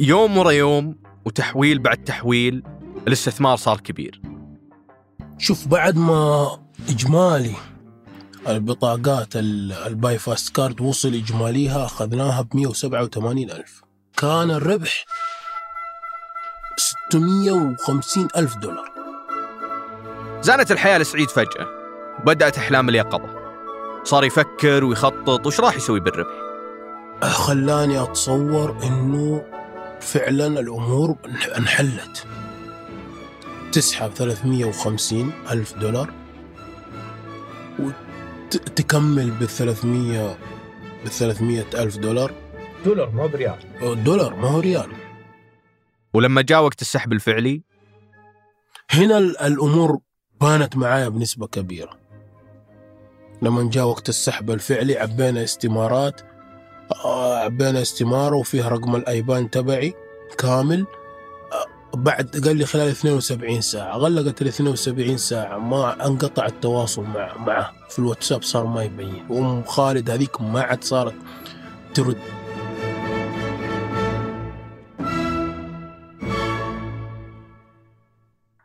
يوم 0.00 0.38
ورا 0.38 0.50
يوم 0.50 0.96
وتحويل 1.24 1.78
بعد 1.78 1.96
تحويل 2.04 2.62
الاستثمار 3.08 3.56
صار 3.56 3.80
كبير. 3.80 4.20
شوف 5.38 5.68
بعد 5.68 5.96
ما 5.96 6.48
إجمالي 6.88 7.54
البطاقات 8.48 9.36
ال- 9.36 9.72
الباي 9.72 10.18
فاست 10.18 10.56
كارد 10.56 10.80
وصل 10.80 11.14
إجماليها 11.14 11.84
أخذناها 11.84 12.42
ب 12.42 12.56
187 12.56 13.50
ألف. 13.50 13.82
كان 14.16 14.50
الربح 14.50 15.04
650 16.76 18.28
ألف 18.36 18.56
دولار. 18.56 18.92
زانت 20.42 20.70
الحياة 20.72 20.98
لسعيد 20.98 21.28
فجأة. 21.30 21.83
وبدأت 22.20 22.58
أحلام 22.58 22.88
اليقظة. 22.88 23.44
صار 24.04 24.24
يفكر 24.24 24.84
ويخطط 24.84 25.46
وش 25.46 25.60
راح 25.60 25.76
يسوي 25.76 26.00
بالربح. 26.00 26.32
خلاني 27.22 28.02
أتصور 28.02 28.76
إنه 28.82 29.44
فعلا 30.00 30.46
الأمور 30.60 31.16
انح- 31.26 31.56
انحلت. 31.56 32.26
تسحب 33.72 34.10
350 34.10 35.32
ألف 35.50 35.74
دولار 35.78 36.10
وتكمل 37.78 39.30
بال 39.30 39.48
300 39.48 40.38
بال 41.02 41.10
300 41.10 41.64
ألف 41.74 41.96
دولار. 41.96 42.32
دولار 42.84 43.10
ما 43.10 43.26
بريال. 43.26 43.58
دولار 44.04 44.34
ما 44.36 44.48
هو 44.48 44.60
ريال. 44.60 44.92
ولما 46.14 46.42
جاء 46.42 46.62
وقت 46.64 46.80
السحب 46.80 47.12
الفعلي 47.12 47.62
هنا 48.90 49.18
ال- 49.18 49.38
الأمور 49.40 49.98
بانت 50.40 50.76
معايا 50.76 51.08
بنسبة 51.08 51.46
كبيرة. 51.46 51.96
لما 53.44 53.70
جاء 53.70 53.84
وقت 53.84 54.08
السحب 54.08 54.50
الفعلي 54.50 54.98
عبينا 54.98 55.44
استمارات 55.44 56.20
آه، 57.04 57.38
عبينا 57.38 57.82
استماره 57.82 58.36
وفيها 58.36 58.68
رقم 58.68 58.96
الأيبان 58.96 59.50
تبعي 59.50 59.94
كامل. 60.38 60.86
آه، 61.52 61.96
بعد 61.96 62.46
قال 62.46 62.56
لي 62.56 62.66
خلال 62.66 62.88
72 62.88 63.60
ساعة. 63.60 63.96
غلقت 63.96 64.42
ال 64.42 64.48
72 64.48 65.16
ساعة 65.16 65.58
ما 65.58 66.06
انقطع 66.06 66.46
التواصل 66.46 67.02
مع 67.02 67.36
معه. 67.36 67.72
في 67.88 67.98
الواتساب 67.98 68.42
صار 68.42 68.66
ما 68.66 68.84
يبين. 68.84 69.26
وأم 69.30 69.62
خالد 69.62 70.10
هذيك 70.10 70.40
ما 70.40 70.62
عاد 70.62 70.84
صارت 70.84 71.14
ترد. 71.94 72.18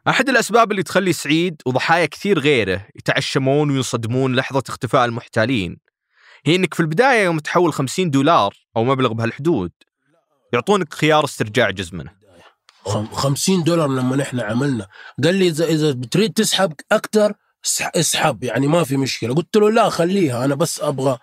أحد 0.10 0.30
الأسباب 0.30 0.72
اللي 0.72 0.84
تخلي 0.84 1.14
سعيد 1.14 1.62
وضحايا 1.66 2.06
كثير 2.06 2.40
غيره 2.40 2.86
يتعشمون 2.96 3.72
وينصدمون 3.72 4.36
لحظة 4.36 4.64
اختفاء 4.70 5.06
المحتالين 5.06 5.78
هي 6.46 6.56
إنك 6.56 6.74
في 6.74 6.80
البداية 6.80 7.24
يوم 7.24 7.40
تحول 7.40 7.74
50 7.74 8.10
دولار 8.10 8.54
أو 8.78 8.84
مبلغ 8.84 9.14
بهالحدود 9.14 9.72
يعطونك 10.54 10.94
خيار 10.94 11.24
استرجاع 11.26 11.70
جزء 11.70 11.96
منه. 11.96 12.12
خم- 12.86 13.08
50 13.08 13.64
دولار 13.64 13.88
لما 13.90 14.16
نحن 14.16 14.40
عملنا. 14.40 14.88
قال 15.24 15.36
لي 15.36 15.48
اذا 15.48 15.66
إذا 15.66 15.92
بتريد 15.92 16.34
تسحب 16.34 16.74
أكثر 16.92 17.34
اسحب 17.82 18.44
يعني 18.44 18.68
ما 18.68 18.84
في 18.84 18.98
مشكلة. 18.98 19.36
قلت 19.36 19.56
له 19.58 19.72
لا 19.72 19.90
خليها 19.90 20.46
أنا 20.46 20.56
بس 20.56 20.82
أبغى 20.82 21.18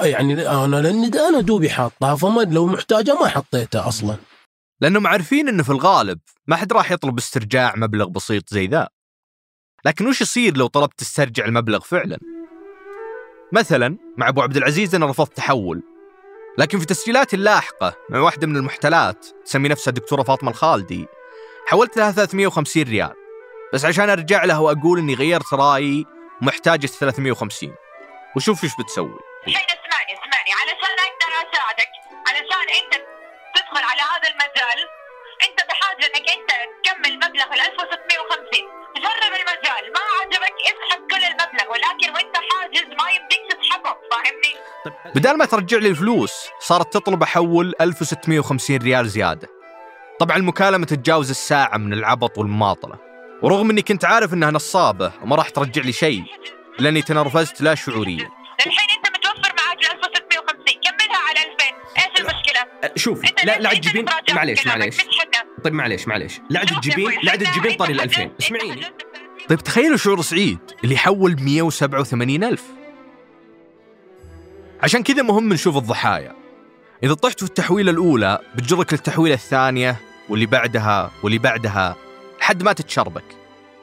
يعني 0.00 0.48
أنا 0.48 0.76
لأني 0.76 1.08
ده 1.10 1.28
أنا 1.28 1.40
دوبي 1.40 1.70
حاطها 1.70 2.14
فما 2.16 2.40
لو 2.42 2.66
محتاجة 2.66 3.14
ما 3.14 3.28
حطيتها 3.28 3.88
أصلا. 3.88 4.16
لأنهم 4.80 5.06
عارفين 5.06 5.48
إنه 5.48 5.62
في 5.62 5.70
الغالب 5.70 6.18
ما 6.46 6.56
حد 6.56 6.72
راح 6.72 6.92
يطلب 6.92 7.18
استرجاع 7.18 7.72
مبلغ 7.76 8.08
بسيط 8.08 8.48
زي 8.48 8.66
ذا. 8.66 8.88
لكن 9.84 10.06
وش 10.06 10.20
يصير 10.20 10.56
لو 10.56 10.66
طلبت 10.66 10.98
تسترجع 10.98 11.44
المبلغ 11.44 11.80
فعلا؟ 11.80 12.18
مثلا 13.52 13.96
مع 14.16 14.28
أبو 14.28 14.42
عبد 14.42 14.56
العزيز 14.56 14.94
أنا 14.94 15.06
رفضت 15.06 15.36
تحول. 15.36 15.82
لكن 16.58 16.78
في 16.78 16.86
تسجيلاتي 16.86 17.36
اللاحقة 17.36 17.96
مع 18.10 18.20
واحدة 18.20 18.46
من 18.46 18.56
المحتلات 18.56 19.26
تسمي 19.44 19.68
نفسها 19.68 19.90
الدكتورة 19.90 20.22
فاطمة 20.22 20.50
الخالدي 20.50 21.06
حولت 21.66 21.96
لها 21.96 22.12
350 22.12 22.82
ريال. 22.82 23.12
بس 23.74 23.84
عشان 23.84 24.10
أرجع 24.10 24.44
لها 24.44 24.58
وأقول 24.58 24.98
إني 24.98 25.14
غيرت 25.14 25.54
رأيي 25.54 26.06
ومحتاجة 26.42 26.86
350 26.86 27.74
وشوف 28.36 28.64
إيش 28.64 28.72
بتسوي. 28.80 29.18
الحين 29.48 29.66
اسمعني 29.66 30.12
اسمعني. 30.12 30.50
علشان 30.60 30.96
أقدر 31.06 31.50
أساعدك 31.50 31.90
علشان 32.26 32.66
أنت 32.84 33.19
تدخل 33.56 33.84
على 33.90 34.02
هذا 34.12 34.28
المجال 34.32 34.78
انت 35.48 35.58
بحاجة 35.68 36.06
انك 36.06 36.26
انت 36.36 36.50
تكمل 36.84 37.16
مبلغ 37.16 37.54
ال 37.54 37.60
1650 37.60 38.80
جرب 38.96 39.32
المجال 39.40 39.92
ما 39.94 40.00
عجبك 40.20 40.54
اسحب 40.70 41.00
كل 41.10 41.24
المبلغ 41.24 41.72
ولكن 41.72 42.10
وانت 42.14 42.36
حاجز 42.36 42.88
ما 42.98 43.10
يمديك 43.10 43.40
تسحبه 43.50 43.96
فاهمني؟ 44.10 44.54
بدال 45.14 45.38
ما 45.38 45.44
ترجع 45.44 45.78
لي 45.78 45.88
الفلوس 45.88 46.48
صارت 46.60 46.92
تطلب 46.92 47.22
أحول 47.22 47.74
1650 47.80 48.76
ريال 48.76 49.08
زيادة. 49.08 49.48
طبعا 50.20 50.36
المكالمة 50.36 50.86
تتجاوز 50.86 51.30
الساعة 51.30 51.76
من 51.76 51.92
العبط 51.92 52.38
والمماطله. 52.38 52.98
ورغم 53.42 53.70
إني 53.70 53.82
كنت 53.82 54.04
عارف 54.04 54.34
إنها 54.34 54.50
نصابة 54.50 55.12
وما 55.22 55.36
راح 55.36 55.48
ترجع 55.48 55.82
لي 55.82 55.92
شيء 55.92 56.24
لأني 56.78 57.02
تنرفزت 57.02 57.60
لا 57.60 57.74
شعوريا. 57.74 58.30
الحين 58.66 58.89
أنت 62.84 63.44
لا 63.44 63.58
لا 63.58 63.74
تجيبين 63.74 64.04
معليش 64.34 64.66
معليش. 64.66 64.96
طيب 65.64 65.72
معليش 65.74 66.08
معليش. 66.08 66.40
لا 66.50 66.66
شوف 66.66 66.78
تجيبين 66.78 67.10
لا 67.22 67.36
تجيبين 67.36 67.76
طاري 67.76 67.92
ال 67.92 68.00
حجزت- 68.00 68.18
2000 68.18 68.22
أنت 68.22 68.40
اسمعيني. 68.42 68.82
طيب 69.48 69.58
تخيلوا 69.58 69.96
شعور 69.96 70.22
سعيد 70.22 70.58
اللي 70.84 70.94
يحول 70.94 71.36
187 71.42 72.44
ألف. 72.44 72.64
عشان 74.82 75.02
كذا 75.02 75.22
مهم 75.22 75.52
نشوف 75.52 75.76
الضحايا. 75.76 76.34
إذا 77.02 77.14
طحت 77.14 77.38
في 77.38 77.46
التحويلة 77.46 77.90
الأولى 77.90 78.38
بتجرك 78.54 78.92
للتحويلة 78.92 79.34
الثانية 79.34 79.96
واللي 80.28 80.46
بعدها 80.46 81.10
واللي 81.22 81.38
بعدها 81.38 81.96
لحد 82.40 82.62
ما 82.62 82.72
تتشربك 82.72 83.24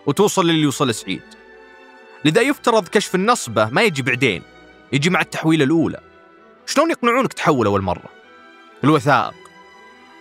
وتوصل 0.05 0.47
للي 0.47 0.61
يوصل 0.61 0.93
سعيد. 0.93 1.21
لذا 2.25 2.41
يفترض 2.41 2.87
كشف 2.87 3.15
النصبة 3.15 3.69
ما 3.69 3.81
يجي 3.81 4.01
بعدين 4.01 4.41
يجي 4.93 5.09
مع 5.09 5.21
التحويلة 5.21 5.63
الأولى. 5.63 5.99
شلون 6.65 6.91
يقنعونك 6.91 7.33
تحول 7.33 7.65
أول 7.65 7.81
مرة؟ 7.81 8.09
الوثائق 8.83 9.33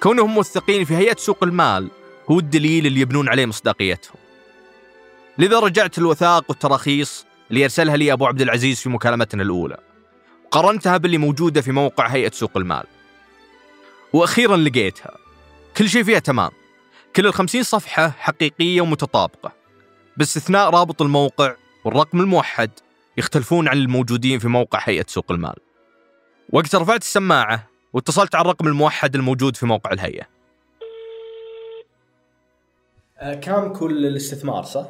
كونهم 0.03 0.35
موثقين 0.35 0.85
في 0.85 0.97
هيئة 0.97 1.17
سوق 1.17 1.45
المال 1.45 1.89
هو 2.31 2.39
الدليل 2.39 2.87
اللي 2.87 3.01
يبنون 3.01 3.29
عليه 3.29 3.47
مصداقيتهم. 3.47 4.17
لذا 5.39 5.59
رجعت 5.59 5.99
الوثائق 5.99 6.45
والتراخيص 6.49 7.27
اللي 7.51 7.61
يرسلها 7.61 7.97
لي 7.97 8.13
أبو 8.13 8.27
عبد 8.27 8.41
العزيز 8.41 8.81
في 8.81 8.89
مكالمتنا 8.89 9.43
الأولى. 9.43 9.77
وقارنتها 10.47 10.97
باللي 10.97 11.19
موجودة 11.19 11.61
في 11.61 11.73
موقع 11.73 12.07
هيئة 12.07 12.31
سوق 12.31 12.57
المال. 12.57 12.85
وأخيرا 14.13 14.57
لقيتها. 14.57 15.17
كل 15.77 15.89
شيء 15.89 16.03
فيها 16.03 16.19
تمام. 16.19 16.51
كل 17.17 17.27
الخمسين 17.27 17.63
صفحة 17.63 18.11
حقيقية 18.19 18.81
ومتطابقة. 18.81 19.53
باستثناء 20.17 20.71
رابط 20.71 21.03
الموقع 21.03 21.55
والرقم 21.85 22.21
الموحد 22.21 22.71
يختلفون 23.17 23.69
عن 23.69 23.77
الموجودين 23.77 24.39
في 24.39 24.49
موقع 24.49 24.81
هيئة 24.83 25.05
سوق 25.09 25.33
المال. 25.33 25.57
وقت 26.53 26.75
رفعت 26.75 27.03
السماعة 27.03 27.76
واتصلت 27.97 28.35
على 28.35 28.43
الرقم 28.45 28.67
الموحد 28.67 29.15
الموجود 29.15 29.57
في 29.57 29.67
موقع 29.67 29.93
الهيئة. 29.93 30.27
كام 33.43 33.73
كل 33.73 34.07
الاستثمار 34.07 34.65
صح؟ 34.65 34.87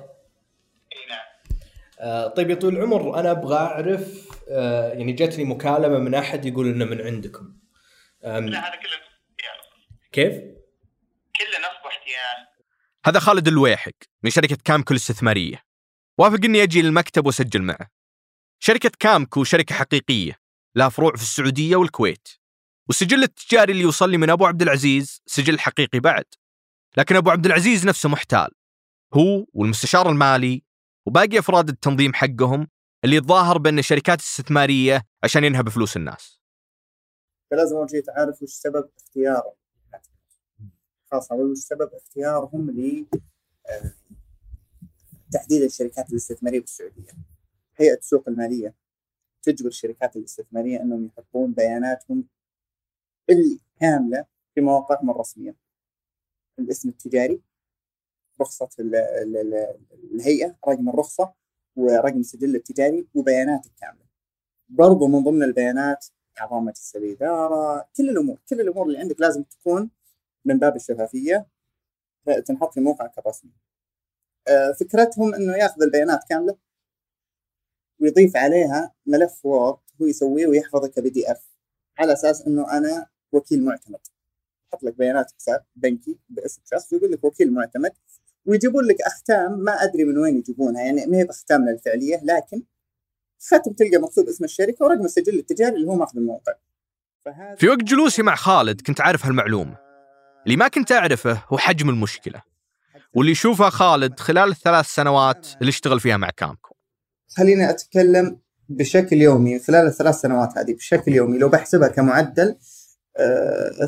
إي 0.93 1.07
نعم. 1.09 1.59
آه 2.01 2.29
طيب 2.29 2.51
يا 2.51 2.55
طويل 2.55 2.77
العمر 2.77 3.21
أنا 3.21 3.31
أبغى 3.31 3.57
أعرف 3.57 4.29
آه 4.51 4.93
يعني 4.93 5.13
جاتني 5.13 5.45
مكالمة 5.45 5.99
من 5.99 6.15
أحد 6.15 6.45
يقول 6.45 6.69
إنه 6.69 6.85
من 6.85 7.01
عندكم. 7.01 7.57
لا 8.23 8.39
هذا 8.39 8.77
كله 8.77 8.91
احتيال 8.91 9.61
كيف؟ 10.13 10.33
كله 11.37 11.59
نصب 11.59 11.85
واحتيال 11.85 12.47
هذا 13.07 13.19
خالد 13.19 13.49
الويحق 13.49 13.93
من 14.23 14.31
شركة 14.31 14.59
كامكو 14.65 14.95
الاستثمارية. 14.95 15.63
وافق 16.19 16.45
إني 16.45 16.63
أجي 16.63 16.83
للمكتب 16.83 17.27
وأسجل 17.27 17.63
معه. 17.63 17.91
شركة 18.59 18.91
كامكو 18.99 19.45
شركة 19.45 19.75
حقيقية 19.75 20.39
لها 20.75 20.89
فروع 20.89 21.17
في 21.17 21.23
السعودية 21.23 21.77
والكويت. 21.77 22.29
والسجل 22.89 23.23
التجاري 23.23 23.73
اللي 23.73 23.83
يوصل 23.83 24.11
لي 24.11 24.17
من 24.17 24.31
أبو 24.31 24.47
عبد 24.47 24.63
العزيز 24.63 25.23
سجل 25.27 25.59
حقيقي 25.59 26.01
بعد. 26.01 26.25
لكن 26.97 27.17
أبو 27.17 27.31
عبد 27.31 27.47
العزيز 27.47 27.87
نفسه 27.87 28.09
محتال 28.09 28.49
هو 29.15 29.47
والمستشار 29.53 30.11
المالي 30.11 30.63
وباقي 31.07 31.39
أفراد 31.39 31.69
التنظيم 31.69 32.15
حقهم 32.15 32.69
اللي 33.05 33.17
يتظاهر 33.17 33.59
بأن 33.59 33.83
شركات 33.83 34.21
استثمارية 34.21 35.03
عشان 35.25 35.45
ينهب 35.45 35.69
فلوس 35.69 35.97
الناس. 35.97 36.41
فلازم 37.51 37.77
أول 37.77 37.91
شيء 37.91 38.03
تعرف 38.03 38.43
وش 38.43 38.51
سبب 38.51 38.89
اختياره 38.97 39.57
خاصة 41.11 41.35
وش 41.35 41.59
سبب 41.59 41.91
اختيارهم 41.95 42.71
ل 42.71 43.07
آه، 43.69 43.93
تحديد 45.33 45.63
الشركات 45.63 46.11
الاستثمارية 46.11 46.61
بالسعودية. 46.61 47.13
هيئة 47.77 47.99
السوق 47.99 48.29
المالية 48.29 48.75
تجبر 49.43 49.69
الشركات 49.69 50.17
الاستثمارية 50.17 50.81
إنهم 50.81 51.07
يحطون 51.07 51.53
بياناتهم 51.53 52.25
الكاملة 53.31 54.25
في 54.55 54.61
مواقعهم 54.61 55.11
الرسمية 55.11 55.55
الاسم 56.59 56.89
التجاري 56.89 57.41
رخصة 58.41 58.69
ال- 58.81 58.95
ال- 58.97 59.37
ال- 59.37 59.77
الهيئة 60.15 60.57
رقم 60.69 60.89
الرخصة 60.89 61.33
ورقم 61.77 62.21
السجل 62.21 62.57
التجاري 62.57 63.07
وبيانات 63.15 63.67
الكاملة. 63.67 64.07
برضو 64.69 65.07
من 65.07 65.23
ضمن 65.25 65.43
البيانات 65.43 66.07
اعضاء 66.41 66.61
مجلس 66.61 66.97
الاداره 66.97 67.89
كل 67.97 68.09
الأمور 68.11 68.39
كل 68.49 68.61
الأمور 68.61 68.87
اللي 68.87 68.99
عندك 68.99 69.21
لازم 69.21 69.43
تكون 69.43 69.91
من 70.45 70.59
باب 70.59 70.77
الشفافية 70.77 71.47
تنحط 72.47 72.75
في 72.75 72.81
موقعك 72.81 73.19
الرسمي. 73.19 73.51
آه، 74.49 74.73
فكرتهم 74.81 75.35
إنه 75.35 75.57
ياخذ 75.57 75.83
البيانات 75.83 76.21
كاملة 76.29 76.57
ويضيف 78.01 78.37
عليها 78.37 78.95
ملف 79.07 79.47
وورد 79.47 79.79
هو 80.03 80.07
يسويه 80.07 80.47
ويحفظه 80.47 80.89
كبي 80.89 81.11
دي 81.11 81.33
إف 81.33 81.47
على 81.99 82.13
أساس 82.13 82.43
إنه 82.47 82.77
أنا 82.79 83.07
وكيل 83.33 83.65
معتمد. 83.65 83.99
يحط 84.69 84.85
لك 84.85 84.99
بيانات 84.99 85.33
حساب 85.39 85.65
بنكي 85.77 86.19
باسم 86.29 86.63
شخص 86.71 86.93
ويقول 86.93 87.13
لك 87.13 87.25
وكيل 87.25 87.53
معتمد 87.53 87.93
ويجيبون 88.47 88.85
لك 88.85 88.97
أختام 89.01 89.59
ما 89.59 89.73
أدري 89.73 90.05
من 90.05 90.19
وين 90.19 90.37
يجيبونها 90.37 90.83
يعني 90.83 91.07
ما 91.07 91.17
هي 91.17 91.25
بأختامنا 91.25 91.71
الفعلية 91.71 92.21
لكن 92.23 92.63
ختم 93.41 93.73
تلقى 93.73 93.99
مكتوب 93.99 94.29
اسم 94.29 94.45
الشركة 94.45 94.85
ورقم 94.85 95.05
السجل 95.05 95.39
التجاري 95.39 95.77
اللي 95.77 95.89
هو 95.89 95.95
ماخذ 95.95 96.19
الموقع. 96.19 96.53
فهذا 97.25 97.55
في 97.55 97.69
وقت 97.69 97.83
جلوسي 97.83 98.23
مع 98.23 98.35
خالد 98.35 98.81
كنت 98.81 99.01
عارف 99.01 99.27
هالمعلومة. 99.27 99.77
اللي 100.45 100.57
ما 100.57 100.69
كنت 100.69 100.93
أعرفه 100.93 101.43
هو 101.49 101.59
حجم 101.59 101.91
المشكلة. 101.91 102.43
واللي 103.15 103.33
يشوفها 103.33 103.71
خالد 103.71 104.21
خلال 104.21 104.51
الثلاث 104.51 104.87
سنوات 104.87 105.49
اللي 105.61 105.69
اشتغل 105.69 106.01
فيها 106.01 106.17
مع 106.17 106.31
كامكو. 106.31 106.75
خليني 107.37 107.71
أتكلم 107.71 108.39
بشكل 108.69 109.17
يومي 109.17 109.59
خلال 109.59 109.87
الثلاث 109.87 110.15
سنوات 110.15 110.59
هذه 110.59 110.75
بشكل 110.75 111.13
يومي 111.13 111.39
لو 111.39 111.49
بحسبها 111.49 111.89
كمعدل 111.89 112.57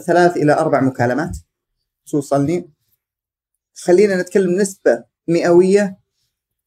ثلاث 0.06 0.36
إلى 0.36 0.52
أربع 0.52 0.80
مكالمات. 0.80 1.36
توصلني. 2.10 2.70
خلينا 3.74 4.22
نتكلم 4.22 4.60
نسبة 4.60 5.04
مئوية 5.28 5.98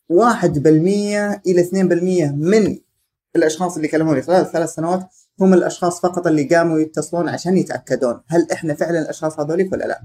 واحد 0.10 0.60
بالمية 0.60 1.42
إلى 1.48 1.62
اثنين 1.62 1.88
بالمية 1.88 2.32
من 2.32 2.78
الأشخاص 3.36 3.76
اللي 3.76 3.88
كلموني 3.88 4.22
خلال 4.22 4.42
الثلاث 4.42 4.74
سنوات 4.74 5.08
هم 5.42 5.54
الأشخاص 5.54 6.02
فقط 6.02 6.28
اللي 6.28 6.44
قاموا 6.44 6.80
يتصلون 6.80 7.30
عشان 7.30 7.58
يتأكدون 7.58 8.22
هل 8.28 8.48
إحنا 8.52 8.74
فعلا 8.74 9.00
الأشخاص 9.02 9.40
هذوليك 9.40 9.72
ولا 9.74 9.86
لا. 9.86 10.02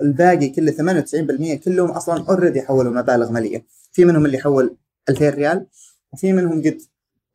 الباقي 0.00 0.48
كله 0.48 0.72
98% 0.72 1.54
كلهم 1.54 1.90
أصلا 1.90 2.24
اوريدي 2.28 2.62
حولوا 2.62 2.92
مبالغ 2.92 3.32
مالية. 3.32 3.66
في 3.92 4.04
منهم 4.04 4.26
اللي 4.26 4.38
حول 4.38 4.76
2000 5.08 5.28
ريال 5.30 5.66
وفي 6.12 6.32
منهم 6.32 6.62
قد 6.62 6.80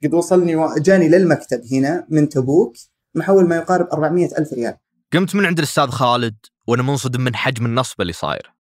قد 0.04 0.14
وصلني 0.14 0.68
جاني 0.78 1.10
للمكتب 1.10 1.62
هنا 1.72 2.06
من 2.10 2.30
تبوك. 2.30 2.76
محول 3.16 3.48
ما 3.48 3.56
يقارب 3.56 3.88
400 3.94 4.30
ألف 4.40 4.54
ريال 4.54 4.78
قمت 5.14 5.36
من 5.36 5.46
عند 5.46 5.58
الأستاذ 5.58 5.90
خالد 5.90 6.38
وأنا 6.68 6.84
منصدم 6.84 7.22
من 7.22 7.36
حجم 7.36 7.66
النصبه 7.66 8.02
اللي 8.02 8.14
صايره. 8.14 8.56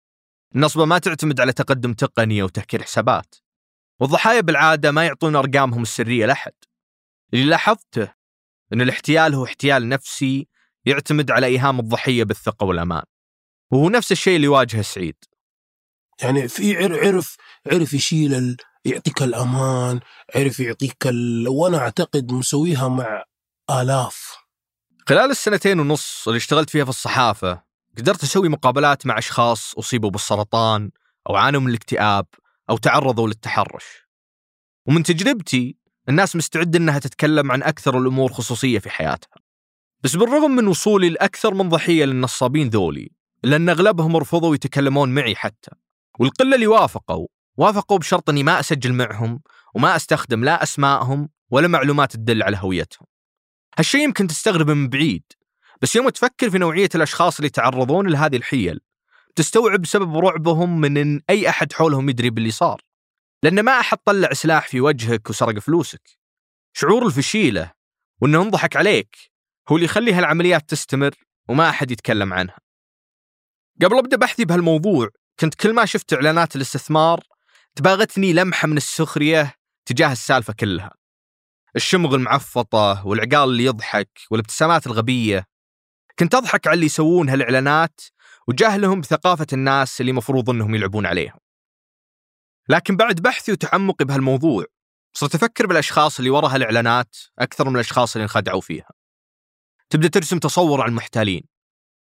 النصبة 0.55 0.85
ما 0.85 0.97
تعتمد 0.97 1.39
على 1.41 1.53
تقدم 1.53 1.93
تقني 1.93 2.41
أو 2.41 2.47
تهكير 2.47 2.83
حسابات. 2.83 3.35
والضحايا 3.99 4.41
بالعادة 4.41 4.91
ما 4.91 5.05
يعطون 5.05 5.35
أرقامهم 5.35 5.81
السرية 5.81 6.25
لأحد. 6.25 6.51
اللي 7.33 7.45
لاحظته 7.45 8.13
إن 8.73 8.81
الاحتيال 8.81 9.33
هو 9.35 9.45
احتيال 9.45 9.89
نفسي 9.89 10.47
يعتمد 10.85 11.31
على 11.31 11.45
إيهام 11.47 11.79
الضحية 11.79 12.23
بالثقة 12.23 12.65
والأمان. 12.65 13.03
وهو 13.71 13.89
نفس 13.89 14.11
الشيء 14.11 14.35
اللي 14.35 14.45
يواجهه 14.45 14.81
سعيد. 14.81 15.15
يعني 16.21 16.47
في 16.47 16.75
عر- 16.77 17.05
عرف 17.07 17.37
عرف 17.71 17.93
يشيل 17.93 18.33
ال... 18.33 18.57
يعطيك 18.85 19.21
الأمان 19.23 19.99
عرف 20.35 20.59
يعطيك 20.59 21.07
ال... 21.07 21.47
وأنا 21.47 21.77
أعتقد 21.77 22.31
مسويها 22.31 22.87
مع 22.87 23.23
آلاف 23.71 24.34
خلال 25.09 25.31
السنتين 25.31 25.79
ونص 25.79 26.27
اللي 26.27 26.37
اشتغلت 26.37 26.69
فيها 26.69 26.83
في 26.83 26.89
الصحافة 26.89 27.63
قدرت 27.97 28.23
أسوي 28.23 28.49
مقابلات 28.49 29.05
مع 29.05 29.17
أشخاص 29.17 29.73
أصيبوا 29.77 30.09
بالسرطان 30.09 30.91
أو 31.29 31.35
عانوا 31.35 31.61
من 31.61 31.69
الاكتئاب 31.69 32.25
أو 32.69 32.77
تعرضوا 32.77 33.27
للتحرش. 33.27 34.07
ومن 34.87 35.03
تجربتي 35.03 35.77
الناس 36.09 36.35
مستعدة 36.35 36.79
أنها 36.79 36.99
تتكلم 36.99 37.51
عن 37.51 37.63
أكثر 37.63 37.97
الأمور 37.97 38.33
خصوصية 38.33 38.79
في 38.79 38.89
حياتها. 38.89 39.37
بس 40.03 40.15
بالرغم 40.15 40.51
من 40.51 40.67
وصولي 40.67 41.09
لأكثر 41.09 41.53
من 41.53 41.69
ضحية 41.69 42.05
للنصابين 42.05 42.69
ذولي 42.69 43.09
إلا 43.45 43.55
أن 43.55 43.69
أغلبهم 43.69 44.17
رفضوا 44.17 44.55
يتكلمون 44.55 45.13
معي 45.13 45.35
حتى. 45.35 45.71
والقلة 46.19 46.55
اللي 46.55 46.67
وافقوا 46.67 47.27
وافقوا 47.57 47.97
بشرط 47.97 48.29
أني 48.29 48.43
ما 48.43 48.59
أسجل 48.59 48.93
معهم 48.93 49.41
وما 49.75 49.95
أستخدم 49.95 50.43
لا 50.43 50.63
أسمائهم 50.63 51.29
ولا 51.49 51.67
معلومات 51.67 52.11
تدل 52.11 52.43
على 52.43 52.57
هويتهم. 52.57 53.14
هالشيء 53.77 54.01
يمكن 54.01 54.27
تستغربه 54.27 54.73
من 54.73 54.89
بعيد 54.89 55.23
بس 55.81 55.95
يوم 55.95 56.09
تفكر 56.09 56.49
في 56.49 56.57
نوعية 56.57 56.89
الأشخاص 56.95 57.35
اللي 57.35 57.47
يتعرضون 57.47 58.07
لهذه 58.07 58.35
الحيل 58.35 58.79
تستوعب 59.35 59.85
سبب 59.85 60.17
رعبهم 60.17 60.81
من 60.81 60.97
أن 60.97 61.21
أي 61.29 61.49
أحد 61.49 61.73
حولهم 61.73 62.09
يدري 62.09 62.29
باللي 62.29 62.51
صار. 62.51 62.81
لأن 63.43 63.63
ما 63.63 63.79
أحد 63.79 63.97
طلع 63.97 64.33
سلاح 64.33 64.67
في 64.67 64.81
وجهك 64.81 65.29
وسرق 65.29 65.59
فلوسك. 65.59 66.09
شعور 66.73 67.05
الفشيلة 67.05 67.71
وأنه 68.21 68.41
انضحك 68.41 68.75
عليك 68.75 69.15
هو 69.69 69.75
اللي 69.75 69.85
يخلي 69.85 70.13
هالعمليات 70.13 70.69
تستمر 70.69 71.15
وما 71.49 71.69
أحد 71.69 71.91
يتكلم 71.91 72.33
عنها. 72.33 72.57
قبل 73.81 73.97
أبدأ 73.97 74.17
بحثي 74.17 74.45
بهالموضوع 74.45 75.09
كنت 75.39 75.55
كل 75.55 75.73
ما 75.73 75.85
شفت 75.85 76.13
إعلانات 76.13 76.55
الاستثمار 76.55 77.23
تباغتني 77.75 78.33
لمحة 78.33 78.67
من 78.67 78.77
السخرية 78.77 79.53
تجاه 79.85 80.11
السالفة 80.11 80.53
كلها. 80.53 80.91
الشمغ 81.75 82.15
المعفطة 82.15 83.07
والعقال 83.07 83.49
اللي 83.49 83.65
يضحك 83.65 84.09
والابتسامات 84.31 84.87
الغبية. 84.87 85.45
كنت 86.19 86.35
أضحك 86.35 86.67
على 86.67 86.73
اللي 86.73 86.85
يسوون 86.85 87.29
هالإعلانات 87.29 88.01
وجهلهم 88.47 89.01
بثقافة 89.01 89.47
الناس 89.53 90.01
اللي 90.01 90.11
مفروض 90.11 90.49
أنهم 90.49 90.75
يلعبون 90.75 91.05
عليهم. 91.05 91.39
لكن 92.69 92.95
بعد 92.95 93.21
بحثي 93.21 93.51
وتعمقي 93.51 94.05
بهالموضوع 94.05 94.65
صرت 95.13 95.35
أفكر 95.35 95.67
بالأشخاص 95.67 96.17
اللي 96.17 96.29
وراء 96.29 96.51
هالإعلانات 96.51 97.15
أكثر 97.39 97.69
من 97.69 97.75
الأشخاص 97.75 98.15
اللي 98.15 98.23
انخدعوا 98.23 98.61
فيها. 98.61 98.89
تبدأ 99.89 100.07
ترسم 100.07 100.39
تصور 100.39 100.81
عن 100.81 100.89
المحتالين 100.89 101.43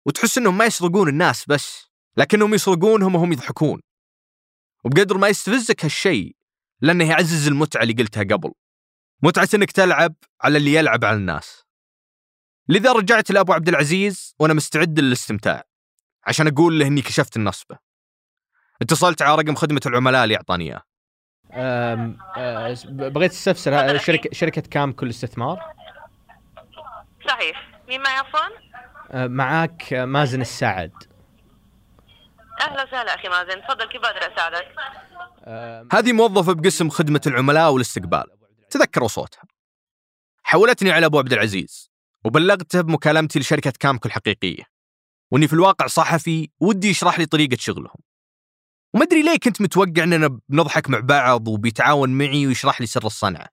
وتحس 0.05 0.37
أنهم 0.37 0.57
ما 0.57 0.65
يسرقون 0.65 1.09
الناس 1.09 1.45
بس 1.47 1.89
لكنهم 2.17 2.53
يسرقونهم 2.53 3.15
وهم 3.15 3.31
يضحكون. 3.33 3.81
وبقدر 4.85 5.17
ما 5.17 5.27
يستفزك 5.27 5.85
هالشيء 5.85 6.35
لأنه 6.81 7.09
يعزز 7.09 7.47
المتعة 7.47 7.81
اللي 7.81 7.93
قلتها 7.93 8.23
قبل. 8.23 8.51
متعة 9.23 9.49
أنك 9.53 9.71
تلعب 9.71 10.15
على 10.41 10.57
اللي 10.57 10.73
يلعب 10.73 11.05
على 11.05 11.17
الناس. 11.17 11.65
لذا 12.69 12.91
رجعت 12.91 13.31
لأبو 13.31 13.53
عبد 13.53 13.69
العزيز 13.69 14.35
وأنا 14.39 14.53
مستعد 14.53 14.99
للاستمتاع 14.99 15.63
عشان 16.27 16.47
أقول 16.47 16.79
له 16.79 16.87
إني 16.87 17.01
كشفت 17.01 17.37
النصبة. 17.37 17.77
اتصلت 18.81 19.21
على 19.21 19.41
رقم 19.41 19.55
خدمة 19.55 19.81
العملاء 19.85 20.23
اللي 20.23 20.35
أم، 21.53 22.17
أه، 22.37 22.75
بغيت 22.85 23.31
أستفسر 23.31 23.97
شركة 23.97 24.29
شركة 24.31 24.61
كام 24.61 24.91
كل 24.91 25.09
استثمار؟ 25.09 25.59
صحيح. 27.27 27.81
مين 27.87 28.01
معي 28.01 28.17
عفوا؟ 28.17 28.39
أه، 29.11 29.27
معاك 29.27 29.93
مازن 29.93 30.41
السعد. 30.41 30.91
أهلا 32.61 32.83
وسهلا 32.83 33.15
أخي 33.15 33.29
مازن 33.29 33.61
تفضل 33.61 33.85
كيف 33.85 34.01
بقدر 34.01 34.33
أساعدك؟ 34.33 34.67
هذه 35.93 36.13
موظفة 36.13 36.53
بقسم 36.53 36.89
خدمة 36.89 37.21
العملاء 37.27 37.71
والاستقبال. 37.71 38.34
تذكروا 38.75 39.07
صوتها. 39.07 39.43
حولتني 40.43 40.91
على 40.91 41.05
أبو 41.05 41.19
عبد 41.19 41.33
العزيز 41.33 41.91
وبلغته 42.25 42.81
بمكالمتي 42.81 43.39
لشركة 43.39 43.73
كامكو 43.79 44.07
الحقيقية. 44.07 44.63
وإني 45.31 45.47
في 45.47 45.53
الواقع 45.53 45.87
صحفي 45.87 46.49
ودي 46.59 46.89
يشرح 46.89 47.19
لي 47.19 47.25
طريقة 47.25 47.57
شغلهم. 47.59 47.97
وما 48.93 49.03
أدري 49.03 49.23
ليه 49.23 49.37
كنت 49.37 49.61
متوقع 49.61 50.03
أننا 50.03 50.39
بنضحك 50.49 50.89
مع 50.89 50.99
بعض 50.99 51.47
وبيتعاون 51.47 52.09
معي 52.09 52.47
ويشرح 52.47 52.81
لي 52.81 52.87
سر 52.87 53.05
الصنعة. 53.05 53.47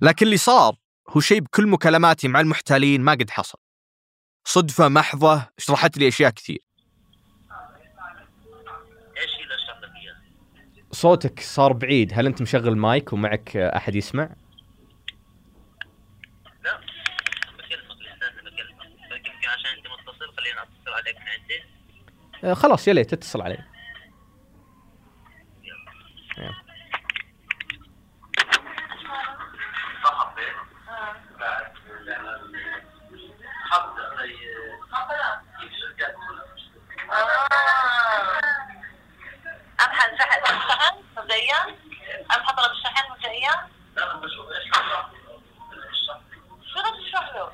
لكن 0.00 0.26
اللي 0.26 0.36
صار 0.36 0.76
هو 1.08 1.20
شيء 1.20 1.40
بكل 1.40 1.66
مكالماتي 1.66 2.28
مع 2.28 2.40
المحتالين 2.40 3.00
ما 3.00 3.12
قد 3.12 3.30
حصل. 3.30 3.58
صدفة 4.44 4.88
محضة 4.88 5.48
شرحت 5.58 5.98
لي 5.98 6.08
أشياء 6.08 6.30
كثير. 6.30 6.58
إيش 9.16 9.30
هي 9.30 9.42
اللي 9.42 9.54
اشرح 9.54 9.78
لك 9.78 9.90
اياها؟ 9.96 10.22
صوتك 10.92 11.40
صار 11.40 11.72
بعيد. 11.72 12.12
هل 12.14 12.26
أنت 12.26 12.42
مشغل 12.42 12.76
مايك 12.76 13.12
ومعك 13.12 13.56
أحد 13.56 13.94
يسمع 13.94 14.34
لا 16.64 16.80
بكلمك 17.58 18.00
لسه 18.00 18.42
بكلمك 18.42 18.82
لكن 19.10 19.30
يمكن 19.30 19.48
عشان 19.48 19.70
انت 19.76 19.86
متصل 19.86 20.36
خليني 20.36 20.62
اتصل 20.62 20.92
عليك 20.92 21.16
من 21.16 21.28
عندي 21.28 21.58
أه، 22.31 22.31
خلاص 22.50 22.88
يا 22.88 22.92
ليت 22.92 23.14
تتصل 23.14 23.42
علي. 23.42 23.58
أبحث 39.80 40.18
شحن 40.18 40.40
طلب 40.40 40.60
الشحن 42.72 43.10
مبدئيا 43.12 43.68
شو 46.66 46.80
بدك 46.80 47.06
تشرح 47.06 47.34
له؟ 47.34 47.52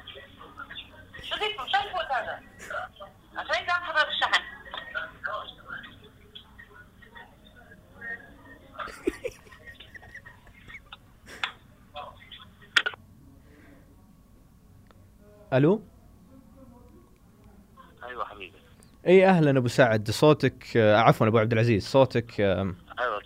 شو 1.22 1.36
بدك 1.36 1.60
مش 1.60 1.74
عارف 1.74 1.94
هذا 2.12 2.40
عشان 3.36 3.54
هيك 3.54 3.70
ابحث 3.70 3.92
طلب 3.92 4.08
الشحن 4.08 4.42
ألو؟ 15.58 15.82
أيوه 18.04 18.24
حبيبي. 18.24 18.52
إي 19.06 19.26
أهلا 19.26 19.58
أبو 19.58 19.68
سعد. 19.68 20.10
صوتك 20.10 20.76
أه، 20.76 20.96
عفوا 20.96 21.26
أبو 21.26 21.38
عبد 21.38 21.52
العزيز. 21.52 21.86
صوتك 21.86 22.40
أيوه 22.40 22.74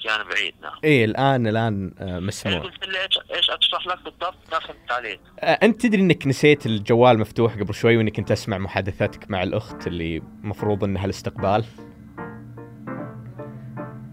كان 0.05 0.29
بعيد 0.31 0.55
نعم. 0.63 0.73
إي 0.85 1.05
الآن 1.05 1.47
الآن 1.47 1.95
إيش 2.01 2.23
مسموع. 2.23 2.59
قلت 2.59 2.89
لي 2.89 3.03
إيش 3.03 3.19
إيش 3.37 3.51
أشرح 3.51 3.87
لك 3.87 4.05
بالضبط؟ 4.05 4.35
ما 4.53 4.59
فهمت 4.59 4.91
عليك 4.91 5.21
أنت 5.39 5.81
تدري 5.87 6.03
إنك 6.03 6.27
نسيت 6.27 6.67
الجوال 6.67 7.19
مفتوح 7.19 7.55
قبل 7.55 7.75
شوي 7.75 7.97
وإني 7.97 8.11
كنت 8.11 8.31
أسمع 8.31 8.59
محادثتك 8.59 9.31
مع 9.31 9.43
الأخت 9.43 9.87
اللي 9.87 10.23
مفروض 10.43 10.85
إنها 10.85 11.05
الاستقبال؟ 11.05 11.65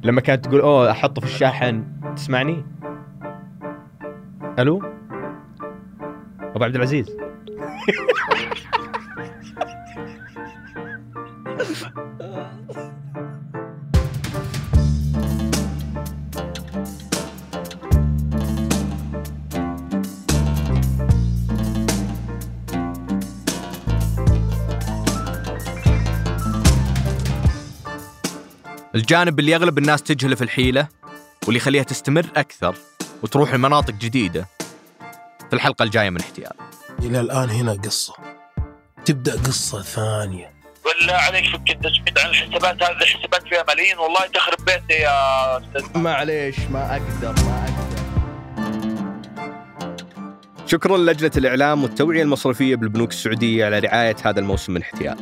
لما 0.04 0.22
كانت 0.22 0.46
تقول 0.46 0.62
أوه 0.62 0.92
أحطه 0.92 1.22
في 1.22 1.28
الشاحن. 1.28 1.84
تسمعني؟ 2.16 2.66
ألو؟ 4.60 4.84
أبو 6.42 6.64
عبد 6.64 6.76
العزيز. 6.76 7.29
الجانب 28.96 29.40
اللي 29.40 29.56
أغلب 29.56 29.78
الناس 29.78 30.04
تجهله 30.04 30.36
في 30.36 30.42
الحيلة 30.42 30.88
واللي 31.44 31.58
يخليها 31.58 31.84
تستمر 31.84 32.26
أكثر 32.36 32.76
وتروح 33.24 33.54
لمناطق 33.54 33.94
جديدة 33.94 34.48
في 35.50 35.54
الحلقة 35.54 35.84
الجاية 35.84 36.10
من 36.10 36.20
احتيال 36.20 36.54
إلى 37.04 37.20
الآن 37.20 37.50
هنا 37.50 37.72
قصة. 37.72 38.14
تبدأ 39.06 39.32
قصة 39.32 39.82
ثانية. 39.82 40.54
بالله 40.86 41.14
عليك 41.14 41.46
فك 41.46 41.70
التجميد 41.70 42.20
عن 42.20 42.30
الحسابات 42.30 42.84
هذه 42.84 43.02
الحسابات 43.02 43.48
فيها 43.48 43.64
ملايين. 43.74 43.98
والله 43.98 44.28
تخرب 44.34 44.66
بيتي 44.66 45.02
يا 45.02 45.58
أستاذ. 45.58 45.98
معليش 45.98 46.60
ما 46.60 46.92
أقدر 46.92 47.44
ما 47.44 47.64
أقدر. 47.64 47.90
شكرا 50.66 50.98
للجنة 50.98 51.32
الإعلام 51.38 51.84
والتوعية 51.84 52.24
المصرفية 52.24 52.76
بالبنوك 52.76 53.12
السعودية 53.12 53.66
على 53.66 53.80
رعاية 53.80 54.16
هذا 54.24 54.40
الموسم 54.40 54.74
من 54.74 54.82
احتيال. 54.82 55.18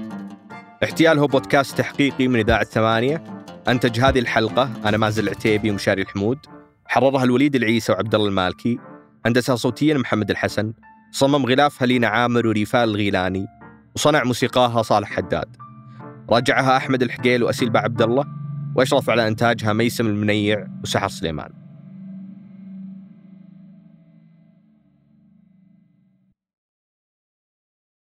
احتيال 0.83 1.19
هو 1.19 1.27
بودكاست 1.27 1.77
تحقيقي 1.77 2.27
من 2.27 2.39
إذاعة 2.39 2.63
ثمانية. 2.63 3.23
أنتج 3.67 3.99
هذه 3.99 4.19
الحلقة 4.19 4.71
أنا 4.85 4.97
مازن 4.97 5.23
العتيبي 5.23 5.71
ومشاري 5.71 6.01
الحمود. 6.01 6.37
حررها 6.85 7.23
الوليد 7.23 7.55
العيسى 7.55 7.91
وعبد 7.91 8.15
الله 8.15 8.27
المالكي. 8.27 8.79
هندسة 9.25 9.55
صوتيا 9.55 9.93
محمد 9.97 10.29
الحسن. 10.29 10.73
صمم 11.17 11.45
غلافها 11.45 11.85
لينا 11.85 12.07
عامر 12.07 12.47
وريفال 12.47 12.89
الغيلاني 12.89 13.47
وصنع 13.95 14.23
موسيقاها 14.23 14.81
صالح 14.81 15.09
حداد. 15.09 15.57
راجعها 16.29 16.77
أحمد 16.77 17.03
الحقيل 17.03 17.43
وأسيل 17.43 17.77
عبد 17.77 18.01
الله 18.01 18.25
وأشرف 18.75 19.09
على 19.09 19.27
إنتاجها 19.27 19.73
ميسم 19.73 20.07
المنيع 20.07 20.67
وسحر 20.83 21.07
سليمان. 21.07 21.49